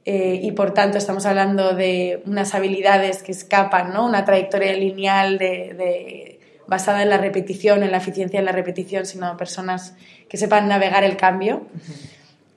Eh, 0.06 0.40
y 0.42 0.52
por 0.52 0.72
tanto 0.72 0.96
estamos 0.96 1.26
hablando 1.26 1.74
de 1.74 2.22
unas 2.24 2.54
habilidades 2.54 3.22
que 3.22 3.32
escapan, 3.32 3.92
¿no? 3.92 4.06
una 4.06 4.24
trayectoria 4.24 4.72
lineal 4.72 5.36
de, 5.36 6.40
basada 6.66 7.02
en 7.02 7.10
la 7.10 7.18
repetición, 7.18 7.82
en 7.82 7.90
la 7.90 7.98
eficiencia 7.98 8.38
en 8.38 8.46
la 8.46 8.52
repetición, 8.52 9.04
sino 9.04 9.36
personas 9.36 9.94
que 10.28 10.38
sepan 10.38 10.68
navegar 10.68 11.04
el 11.04 11.16
cambio. 11.16 11.66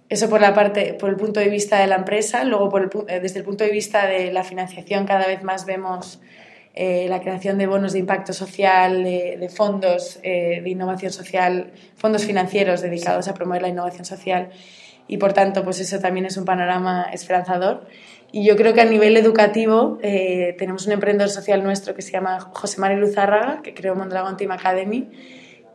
Eso 0.08 0.30
por, 0.30 0.40
la 0.40 0.54
parte, 0.54 0.94
por 0.94 1.10
el 1.10 1.18
punto 1.18 1.40
de 1.40 1.50
vista 1.50 1.80
de 1.80 1.88
la 1.88 1.96
empresa. 1.96 2.46
Luego, 2.46 2.70
por 2.70 2.90
eh, 3.10 3.20
desde 3.20 3.40
el 3.40 3.46
punto 3.46 3.64
de 3.64 3.72
vista 3.72 4.08
de 4.08 4.32
la 4.32 4.44
financiación, 4.44 5.06
cada 5.06 5.28
vez 5.28 5.44
más 5.44 5.66
vemos 5.66 6.22
eh, 6.76 7.08
la 7.10 7.20
creación 7.20 7.58
de 7.58 7.68
bonos 7.68 7.92
de 7.92 8.00
impacto 8.00 8.32
social, 8.32 9.04
de, 9.04 9.50
fondos 9.54 10.22
de 10.22 10.64
innovación 10.66 11.12
social, 11.12 11.72
fondos 11.98 12.26
financieros 12.26 12.82
dedicados 12.82 13.28
a 13.28 13.34
promover 13.34 13.64
la 13.64 13.70
innovación 13.70 14.06
social 14.06 14.50
y 15.08 15.18
por 15.18 15.34
tanto 15.34 15.64
pues 15.64 15.80
eso 15.80 16.00
también 16.00 16.26
es 16.26 16.38
un 16.38 16.46
panorama 16.46 17.08
esperanzador. 17.12 17.88
Y 18.32 18.46
yo 18.46 18.56
creo 18.56 18.74
que 18.74 18.82
a 18.82 18.86
nivel 18.86 19.16
educativo 19.16 20.00
eh, 20.02 20.56
tenemos 20.58 20.88
un 20.88 20.94
emprendedor 20.94 21.30
social 21.30 21.64
nuestro 21.64 21.94
que 21.94 22.02
se 22.02 22.12
llama 22.12 22.40
José 22.40 22.82
María 22.82 22.98
Luzárraga, 22.98 23.62
que 23.62 23.76
creó 23.76 23.94
Mondragón 23.96 24.38
Team 24.38 24.52
Academy, 24.52 25.12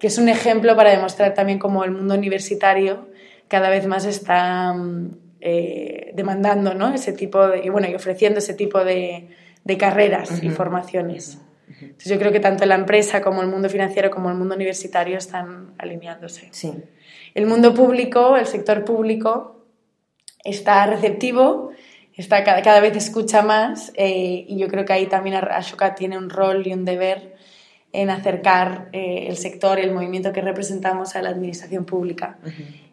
que 0.00 0.08
es 0.08 0.18
un 0.18 0.28
ejemplo 0.28 0.74
para 0.74 0.90
demostrar 0.90 1.34
también 1.34 1.58
cómo 1.58 1.84
el 1.84 1.92
mundo 1.92 2.14
universitario 2.14 3.08
cada 3.46 3.70
vez 3.70 3.86
más 3.86 4.04
está 4.06 4.72
mm, 4.72 5.10
eh, 5.40 6.10
demandando 6.14 6.74
¿no? 6.74 6.92
ese 6.92 7.12
tipo 7.12 7.46
de, 7.46 7.64
y, 7.64 7.68
bueno, 7.68 7.88
y 7.88 7.94
ofreciendo 7.94 8.40
ese 8.40 8.54
tipo 8.54 8.84
de, 8.84 9.28
de 9.64 9.76
carreras 9.76 10.42
y 10.42 10.50
formaciones. 10.50 11.38
Entonces 11.80 12.10
yo 12.10 12.18
creo 12.18 12.32
que 12.32 12.40
tanto 12.40 12.64
la 12.66 12.74
empresa 12.74 13.20
como 13.20 13.42
el 13.42 13.48
mundo 13.48 13.68
financiero 13.68 14.10
como 14.10 14.30
el 14.30 14.36
mundo 14.36 14.54
universitario 14.54 15.18
están 15.18 15.74
alineándose. 15.78 16.48
Sí. 16.50 16.72
El 17.34 17.46
mundo 17.46 17.74
público, 17.74 18.36
el 18.36 18.46
sector 18.46 18.84
público, 18.84 19.64
está 20.44 20.86
receptivo, 20.86 21.70
está, 22.14 22.42
cada, 22.44 22.80
vez 22.80 22.96
escucha 22.96 23.42
más 23.42 23.92
eh, 23.96 24.44
y 24.48 24.58
yo 24.58 24.68
creo 24.68 24.84
que 24.84 24.92
ahí 24.92 25.06
también 25.06 25.36
Ashoka 25.36 25.94
tiene 25.94 26.16
un 26.18 26.30
rol 26.30 26.66
y 26.66 26.72
un 26.72 26.84
deber 26.84 27.36
en 27.92 28.10
acercar 28.10 28.88
eh, 28.92 29.26
el 29.28 29.36
sector, 29.36 29.78
el 29.78 29.92
movimiento 29.92 30.32
que 30.32 30.40
representamos 30.40 31.16
a 31.16 31.22
la 31.22 31.30
administración 31.30 31.84
pública. 31.84 32.38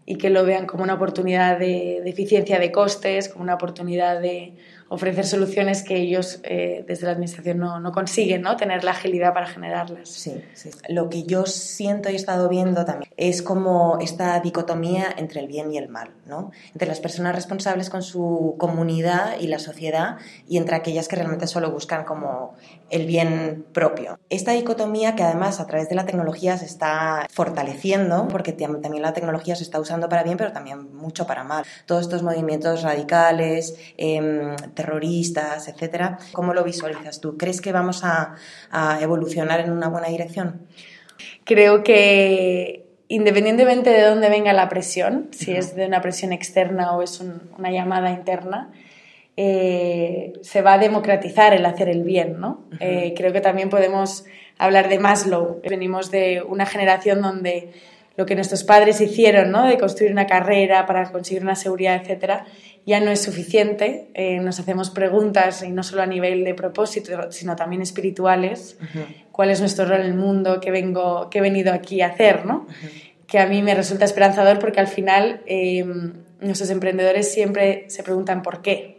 Y 0.08 0.18
que 0.18 0.30
lo 0.30 0.46
vean 0.46 0.68
como 0.68 0.84
una 0.84 0.94
oportunidad 0.94 1.58
de, 1.58 2.00
de 2.04 2.10
eficiencia 2.10 2.60
de 2.60 2.72
costes, 2.72 3.28
como 3.28 3.44
una 3.44 3.56
oportunidad 3.56 4.22
de 4.22 4.56
ofrecer 4.88 5.26
soluciones 5.26 5.84
que 5.84 5.96
ellos 5.96 6.40
eh, 6.44 6.84
desde 6.88 7.06
la 7.06 7.14
administración 7.14 7.58
no, 7.58 7.80
no, 7.80 7.92
consiguen 7.92 8.42
¿no? 8.42 8.56
tener 8.56 8.84
la 8.84 8.92
agilidad 8.92 9.34
para 9.34 9.48
generarlas. 9.48 10.10
Sí, 10.10 10.44
sí. 10.54 10.70
Lo 10.90 11.10
que 11.10 11.24
yo 11.24 11.46
siento 11.46 12.10
y 12.10 12.14
he 12.14 12.16
estado 12.16 12.50
viendo 12.50 12.86
también 12.86 13.12
es 13.18 13.42
como 13.42 13.98
esta 14.00 14.40
dicotomía 14.40 15.08
entre 15.18 15.40
el 15.40 15.48
bien 15.48 15.72
y 15.72 15.78
el 15.78 15.90
mal, 15.90 16.12
¿no? 16.28 16.52
entre 16.74 16.88
las 16.88 17.00
personas 17.00 17.34
responsables 17.36 17.90
con 17.90 18.04
su 18.04 18.56
comunidad 18.58 19.40
y 19.40 19.48
la 19.48 19.60
sociedad 19.60 20.18
y 20.48 20.58
entre 20.58 20.76
aquellas 20.76 21.08
que 21.08 21.16
realmente 21.16 21.48
solo 21.48 21.72
buscan 21.72 22.04
como 22.04 22.54
el 22.90 23.06
bien 23.06 23.66
propio. 23.74 24.20
Esta 24.30 24.52
dicotomía 24.52 25.16
que 25.16 25.24
además 25.24 25.60
a 25.60 25.68
través 25.68 25.90
de 25.90 25.96
la 25.96 26.06
tecnología 26.06 26.58
se 26.58 26.66
está 26.66 27.28
fortaleciendo, 27.32 28.28
porque 28.28 28.52
también 28.54 29.02
la 29.02 29.14
tecnología 29.14 29.56
se 29.56 29.64
está 29.64 29.80
usando 29.80 30.08
para 30.08 30.24
bien, 30.24 30.38
pero 30.38 30.52
también 30.52 30.96
mucho 30.96 31.26
para 31.26 31.44
mal. 31.44 31.66
Todos 31.86 32.04
estos 32.04 32.22
movimientos 32.24 32.84
radicales, 32.84 33.76
eh, 33.98 34.56
terroristas, 34.74 35.68
etcétera. 35.68 36.20
¿Cómo 36.32 36.54
lo 36.54 36.64
visualizas 36.64 37.20
tú? 37.22 37.38
¿Crees 37.38 37.62
que 37.62 37.72
vamos 37.72 38.04
a, 38.04 38.36
evolucionar 39.02 39.60
en 39.60 39.72
una 39.72 39.88
buena 39.88 40.08
dirección? 40.08 40.62
Creo 41.44 41.84
que 41.84 42.86
independientemente 43.08 43.90
de 43.90 44.02
dónde 44.02 44.30
venga 44.30 44.54
la 44.54 44.70
presión, 44.70 45.30
si 45.32 45.52
es 45.52 45.76
de 45.76 45.86
una 45.86 46.02
presión 46.02 46.34
externa 46.34 46.96
o 46.96 47.02
es 47.02 47.22
una 47.58 47.72
llamada 47.72 48.12
interna, 48.12 48.72
eh, 49.38 50.32
se 50.42 50.62
va 50.62 50.74
a 50.74 50.78
democratizar 50.78 51.54
el 51.54 51.66
hacer 51.66 51.90
el 51.90 52.04
bien, 52.04 52.40
¿no? 52.40 52.64
Eh, 52.80 53.14
creo 53.18 53.34
que 53.34 53.42
también 53.42 53.70
podemos 53.70 54.26
hablar 54.58 54.88
de 54.88 54.98
Maslow. 54.98 55.62
Venimos 55.62 56.10
de 56.10 56.42
una 56.42 56.66
generación 56.66 57.22
donde 57.22 57.72
lo 58.16 58.26
que 58.26 58.36
nuestros 58.36 58.64
padres 58.64 59.02
hicieron, 59.02 59.52
¿no? 59.52 59.68
De 59.68 59.78
construir 59.78 60.14
una 60.14 60.26
carrera 60.26 60.86
para 60.86 61.12
conseguir 61.12 61.44
una 61.44 61.56
seguridad, 61.56 62.02
etcétera, 62.02 62.46
ya 62.86 63.02
no 63.02 63.12
es 63.12 63.22
suficiente. 63.22 64.08
Eh, 64.14 64.40
nos 64.40 64.58
hacemos 64.62 64.90
preguntas, 64.90 65.64
y 65.64 65.72
no 65.72 65.84
solo 65.84 66.02
a 66.02 66.06
nivel 66.06 66.46
de 66.46 66.54
propósito, 66.54 67.30
sino 67.30 67.58
también 67.58 67.82
espirituales. 67.82 68.78
¿Cuál 69.34 69.50
es 69.50 69.60
nuestro 69.60 69.86
rol 69.86 70.00
en 70.00 70.06
el 70.06 70.14
mundo? 70.14 70.62
¿Qué, 70.62 70.72
vengo, 70.72 71.30
qué 71.30 71.40
he 71.40 71.42
venido 71.42 71.74
aquí 71.74 72.00
a 72.00 72.08
hacer, 72.08 72.46
¿no? 72.46 72.68
Que 73.28 73.40
a 73.40 73.48
mí 73.48 73.62
me 73.62 73.76
resulta 73.76 74.06
esperanzador 74.06 74.60
porque 74.60 74.80
al 74.80 74.88
final 74.88 75.42
nuestros 76.40 76.70
emprendedores 76.70 77.34
siempre 77.34 77.84
se 77.90 78.02
preguntan 78.02 78.42
por 78.42 78.62
qué. 78.62 78.95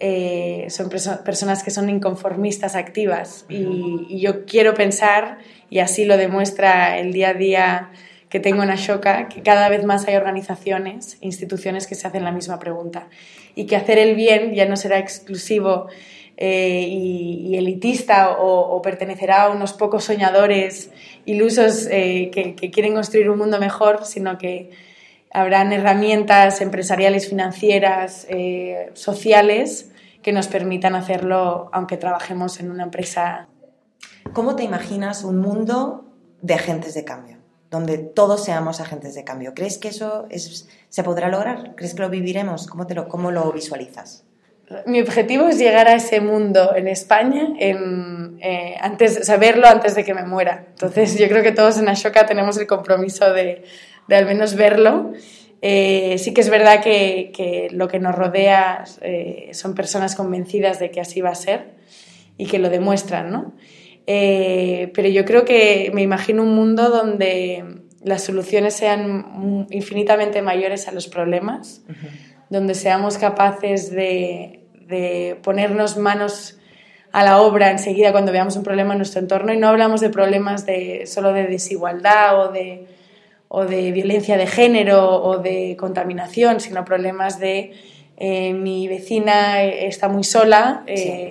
Eh, 0.00 0.66
son 0.70 0.90
personas 0.90 1.62
que 1.62 1.70
son 1.70 1.88
inconformistas 1.88 2.74
activas 2.74 3.46
y, 3.48 4.20
yo 4.20 4.44
quiero 4.44 4.74
pensar, 4.74 5.38
y 5.70 5.78
así 5.78 6.04
lo 6.04 6.16
demuestra 6.16 6.98
el 6.98 7.12
día 7.12 7.30
a 7.30 7.34
día 7.34 7.90
que 8.28 8.40
tengo 8.40 8.64
en 8.64 8.70
Ashoka, 8.70 9.28
que 9.28 9.42
cada 9.42 9.68
vez 9.68 9.84
más 9.84 10.08
hay 10.08 10.16
organizaciones, 10.16 11.18
instituciones 11.20 11.86
que 11.86 11.94
se 11.94 12.06
hacen 12.08 12.24
la 12.24 12.32
misma 12.32 12.58
pregunta. 12.58 13.08
Y 13.54 13.66
que 13.66 13.76
hacer 13.76 13.98
el 13.98 14.16
bien 14.16 14.52
ya 14.54 14.66
no 14.66 14.76
será 14.76 14.98
exclusivo 14.98 15.86
eh, 16.36 16.86
y, 16.88 17.56
elitista 17.56 18.36
o, 18.38 18.82
pertenecerá 18.82 19.44
a 19.44 19.50
unos 19.50 19.72
pocos 19.72 20.04
soñadores 20.04 20.90
ilusos 21.24 21.86
eh, 21.90 22.30
que, 22.32 22.56
que 22.56 22.70
quieren 22.72 22.94
construir 22.94 23.30
un 23.30 23.38
mundo 23.38 23.60
mejor, 23.60 24.04
sino 24.04 24.36
que 24.36 24.70
habrán 25.34 25.72
herramientas 25.72 26.60
empresariales, 26.60 27.28
financieras, 27.28 28.26
eh, 28.30 28.90
sociales 28.94 29.90
que 30.22 30.32
nos 30.32 30.46
permitan 30.46 30.94
hacerlo 30.94 31.68
aunque 31.72 31.98
trabajemos 31.98 32.60
en 32.60 32.70
una 32.70 32.84
empresa. 32.84 33.48
¿Cómo 34.32 34.56
te 34.56 34.62
imaginas 34.62 35.24
un 35.24 35.40
mundo 35.40 36.06
de 36.40 36.54
agentes 36.54 36.94
de 36.94 37.04
cambio? 37.04 37.36
Donde 37.70 37.98
todos 37.98 38.44
seamos 38.44 38.80
agentes 38.80 39.16
de 39.16 39.24
cambio. 39.24 39.54
¿Crees 39.54 39.76
que 39.76 39.88
eso 39.88 40.28
se 40.30 41.02
podrá 41.02 41.28
lograr? 41.28 41.74
¿Crees 41.74 41.94
que 41.94 42.02
lo 42.02 42.08
viviremos? 42.10 42.68
¿Cómo, 42.68 42.86
te 42.86 42.94
lo, 42.94 43.08
cómo 43.08 43.32
lo 43.32 43.52
visualizas? 43.52 44.24
Mi 44.86 45.00
objetivo 45.00 45.48
es 45.48 45.58
llegar 45.58 45.88
a 45.88 45.94
ese 45.94 46.20
mundo 46.20 46.74
en 46.74 46.88
España, 46.88 47.48
en, 47.58 48.38
eh, 48.40 48.76
antes, 48.80 49.26
saberlo 49.26 49.66
antes 49.66 49.94
de 49.94 50.04
que 50.04 50.14
me 50.14 50.24
muera. 50.24 50.64
Entonces, 50.70 51.18
yo 51.18 51.28
creo 51.28 51.42
que 51.42 51.52
todos 51.52 51.78
en 51.78 51.88
Ashoka 51.88 52.24
tenemos 52.24 52.56
el 52.56 52.66
compromiso 52.66 53.30
de 53.32 53.64
de 54.08 54.16
al 54.16 54.26
menos 54.26 54.54
verlo. 54.54 55.12
Eh, 55.62 56.16
sí 56.18 56.34
que 56.34 56.42
es 56.42 56.50
verdad 56.50 56.82
que, 56.82 57.68
lo 57.72 57.88
que 57.88 57.98
nos 57.98 58.14
rodea 58.14 58.84
eh, 59.00 59.50
son 59.52 59.74
personas 59.74 60.14
convencidas 60.14 60.78
de 60.78 60.90
que 60.90 61.00
así 61.00 61.20
va 61.20 61.30
a 61.30 61.34
ser 61.34 61.74
y 62.36 62.46
que 62.46 62.58
lo 62.58 62.68
demuestran, 62.68 63.30
¿no? 63.30 63.54
Eh, 64.06 64.90
pero 64.94 65.08
yo 65.08 65.24
creo 65.24 65.46
que 65.46 65.90
me 65.94 66.02
imagino 66.02 66.42
un 66.42 66.54
mundo 66.54 66.90
donde 66.90 67.64
las 68.02 68.22
soluciones 68.22 68.74
sean 68.74 69.66
infinitamente 69.70 70.42
mayores 70.42 70.88
a 70.88 70.92
los 70.92 71.08
problemas, 71.08 71.82
donde 72.50 72.74
seamos 72.74 73.16
capaces 73.16 73.90
de, 73.90 74.64
de 74.86 75.38
ponernos 75.42 75.96
manos 75.96 76.58
a 77.12 77.22
la 77.22 77.40
obra 77.40 77.70
enseguida 77.70 78.12
cuando 78.12 78.32
veamos 78.32 78.56
un 78.56 78.64
problema 78.64 78.92
en 78.92 78.98
nuestro 78.98 79.20
entorno 79.20 79.52
y 79.52 79.56
no 79.56 79.68
hablamos 79.68 80.00
de 80.00 80.10
problemas 80.10 80.66
de, 80.66 81.06
solo 81.06 81.32
de 81.32 81.46
desigualdad 81.46 82.40
o 82.40 82.52
de 82.52 82.86
o 83.56 83.66
de 83.66 83.92
violencia 83.92 84.36
de 84.36 84.48
género 84.48 85.22
o 85.22 85.38
de 85.38 85.76
contaminación, 85.78 86.58
sino 86.58 86.84
problemas 86.84 87.38
de 87.38 87.72
eh, 88.16 88.52
mi 88.52 88.88
vecina 88.88 89.62
está 89.62 90.08
muy 90.08 90.24
sola, 90.24 90.82
eh, 90.86 91.30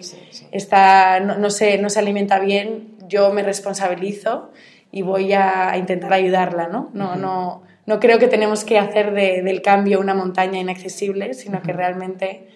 Está, 0.52 1.20
no, 1.20 1.50
se, 1.50 1.78
no 1.80 1.90
se 1.90 2.00
alimenta 2.00 2.40
bien, 2.40 2.96
yo 3.08 3.34
me 3.34 3.44
responsabilizo 3.44 4.52
y 4.92 5.02
voy 5.02 5.34
a, 5.34 5.76
intentar 5.78 6.14
ayudarla. 6.14 6.68
¿no? 6.68 6.92
No, 6.94 7.16
no, 7.16 7.64
no 7.86 8.00
creo 8.00 8.20
que 8.20 8.28
tenemos 8.28 8.64
que 8.64 8.78
hacer 8.78 9.14
del 9.14 9.62
cambio 9.62 10.00
una 10.00 10.14
montaña 10.14 10.60
inaccesible, 10.60 11.34
sino 11.34 11.62
que 11.62 11.74
realmente 11.74 12.48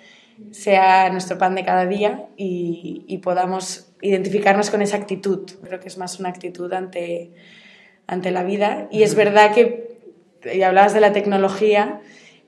sea 0.52 1.10
nuestro 1.10 1.38
pan 1.38 1.56
de 1.56 1.66
cada 1.66 1.86
día 1.88 2.28
y, 2.38 3.04
y 3.08 3.18
podamos 3.18 3.92
identificarnos 4.02 4.70
con 4.70 4.82
esa 4.82 4.96
actitud. 4.96 5.50
Creo 5.64 5.80
que 5.80 5.88
es 5.88 5.98
más 5.98 6.20
una 6.20 6.30
actitud 6.30 6.72
ante 6.72 7.34
ante 8.08 8.32
la 8.32 8.44
vida. 8.44 8.88
Y 8.92 9.04
es 9.04 9.16
verdad 9.16 9.54
que, 9.54 9.98
y 10.52 10.62
hablabas 10.62 10.94
de 10.94 11.02
la 11.02 11.12
tecnología, 11.12 12.02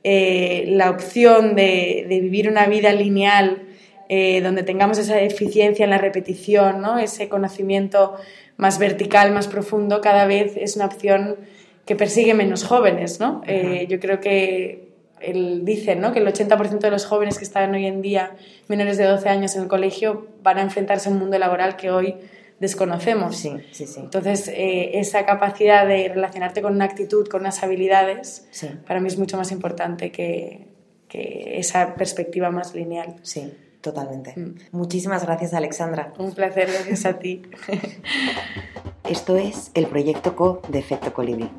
eh, 0.04 0.64
la 0.68 0.90
opción 0.90 1.56
de, 1.56 2.06
vivir 2.08 2.50
una 2.50 2.68
vida 2.68 2.94
lineal 2.94 3.64
eh, 4.08 4.42
donde 4.42 4.64
tengamos 4.64 4.98
esa 4.98 5.20
eficiencia 5.22 5.84
en 5.84 5.92
la 5.92 5.98
repetición, 5.98 6.82
¿no? 6.82 6.98
ese 6.98 7.30
conocimiento 7.30 8.16
más 8.58 8.80
vertical, 8.80 9.32
más 9.32 9.48
profundo, 9.48 10.02
cada 10.02 10.26
vez 10.26 10.54
es 10.56 10.78
una 10.78 10.86
opción 10.86 11.36
que 11.86 11.96
persigue 11.96 12.34
menos 12.34 12.64
jóvenes. 12.64 13.20
¿no? 13.20 13.42
Eh, 13.46 13.86
yo 13.90 14.00
creo 14.00 14.20
que 14.20 14.90
él 15.20 15.66
dice 15.66 15.96
¿no? 15.96 16.14
que 16.14 16.20
el 16.20 16.28
80% 16.28 16.80
de 16.80 16.92
los 16.92 17.06
jóvenes 17.06 17.38
que 17.38 17.44
están 17.44 17.74
hoy 17.76 17.86
en 17.86 18.02
día 18.02 18.32
menores 18.68 18.98
de 18.98 19.04
12 19.04 19.28
años 19.28 19.56
en 19.56 19.64
el 19.64 19.68
colegio 19.68 20.28
van 20.42 20.58
a 20.58 20.62
enfrentarse 20.62 21.10
a 21.10 21.12
un 21.12 21.20
mundo 21.20 21.38
laboral 21.38 21.76
que 21.76 21.92
hoy 21.92 22.16
desconocemos. 22.60 23.38
Sí, 23.38 23.52
sí, 23.72 23.88
sí. 23.88 24.00
Entonces, 24.00 24.48
eh, 24.48 25.00
esa 25.00 25.26
capacidad 25.26 25.88
de 25.88 26.10
relacionarte 26.10 26.62
con 26.62 26.76
una 26.76 26.86
actitud, 26.86 27.28
con 27.28 27.42
unas 27.42 27.64
habilidades, 27.64 28.48
para 28.86 29.00
mí 29.00 29.08
es 29.08 29.18
mucho 29.18 29.38
más 29.38 29.52
importante 29.52 30.12
que, 30.12 30.68
que, 31.08 31.60
esa 31.60 31.96
perspectiva 31.96 32.52
más 32.52 32.76
lineal. 32.76 33.16
Sí, 33.24 33.54
totalmente. 33.82 34.34
Mm. 34.38 34.56
Muchísimas 34.72 35.26
gracias, 35.26 35.54
Alexandra. 35.54 36.14
Un 36.18 36.34
placer, 36.34 36.70
gracias 36.72 37.06
a 37.06 37.20
ti. 37.20 37.44
Esto 39.10 39.38
es 39.38 39.72
el 39.74 39.88
proyecto 39.88 40.36
CO 40.36 40.62
de 40.68 40.80
Efecto 40.80 41.14
Colibrí. 41.14 41.50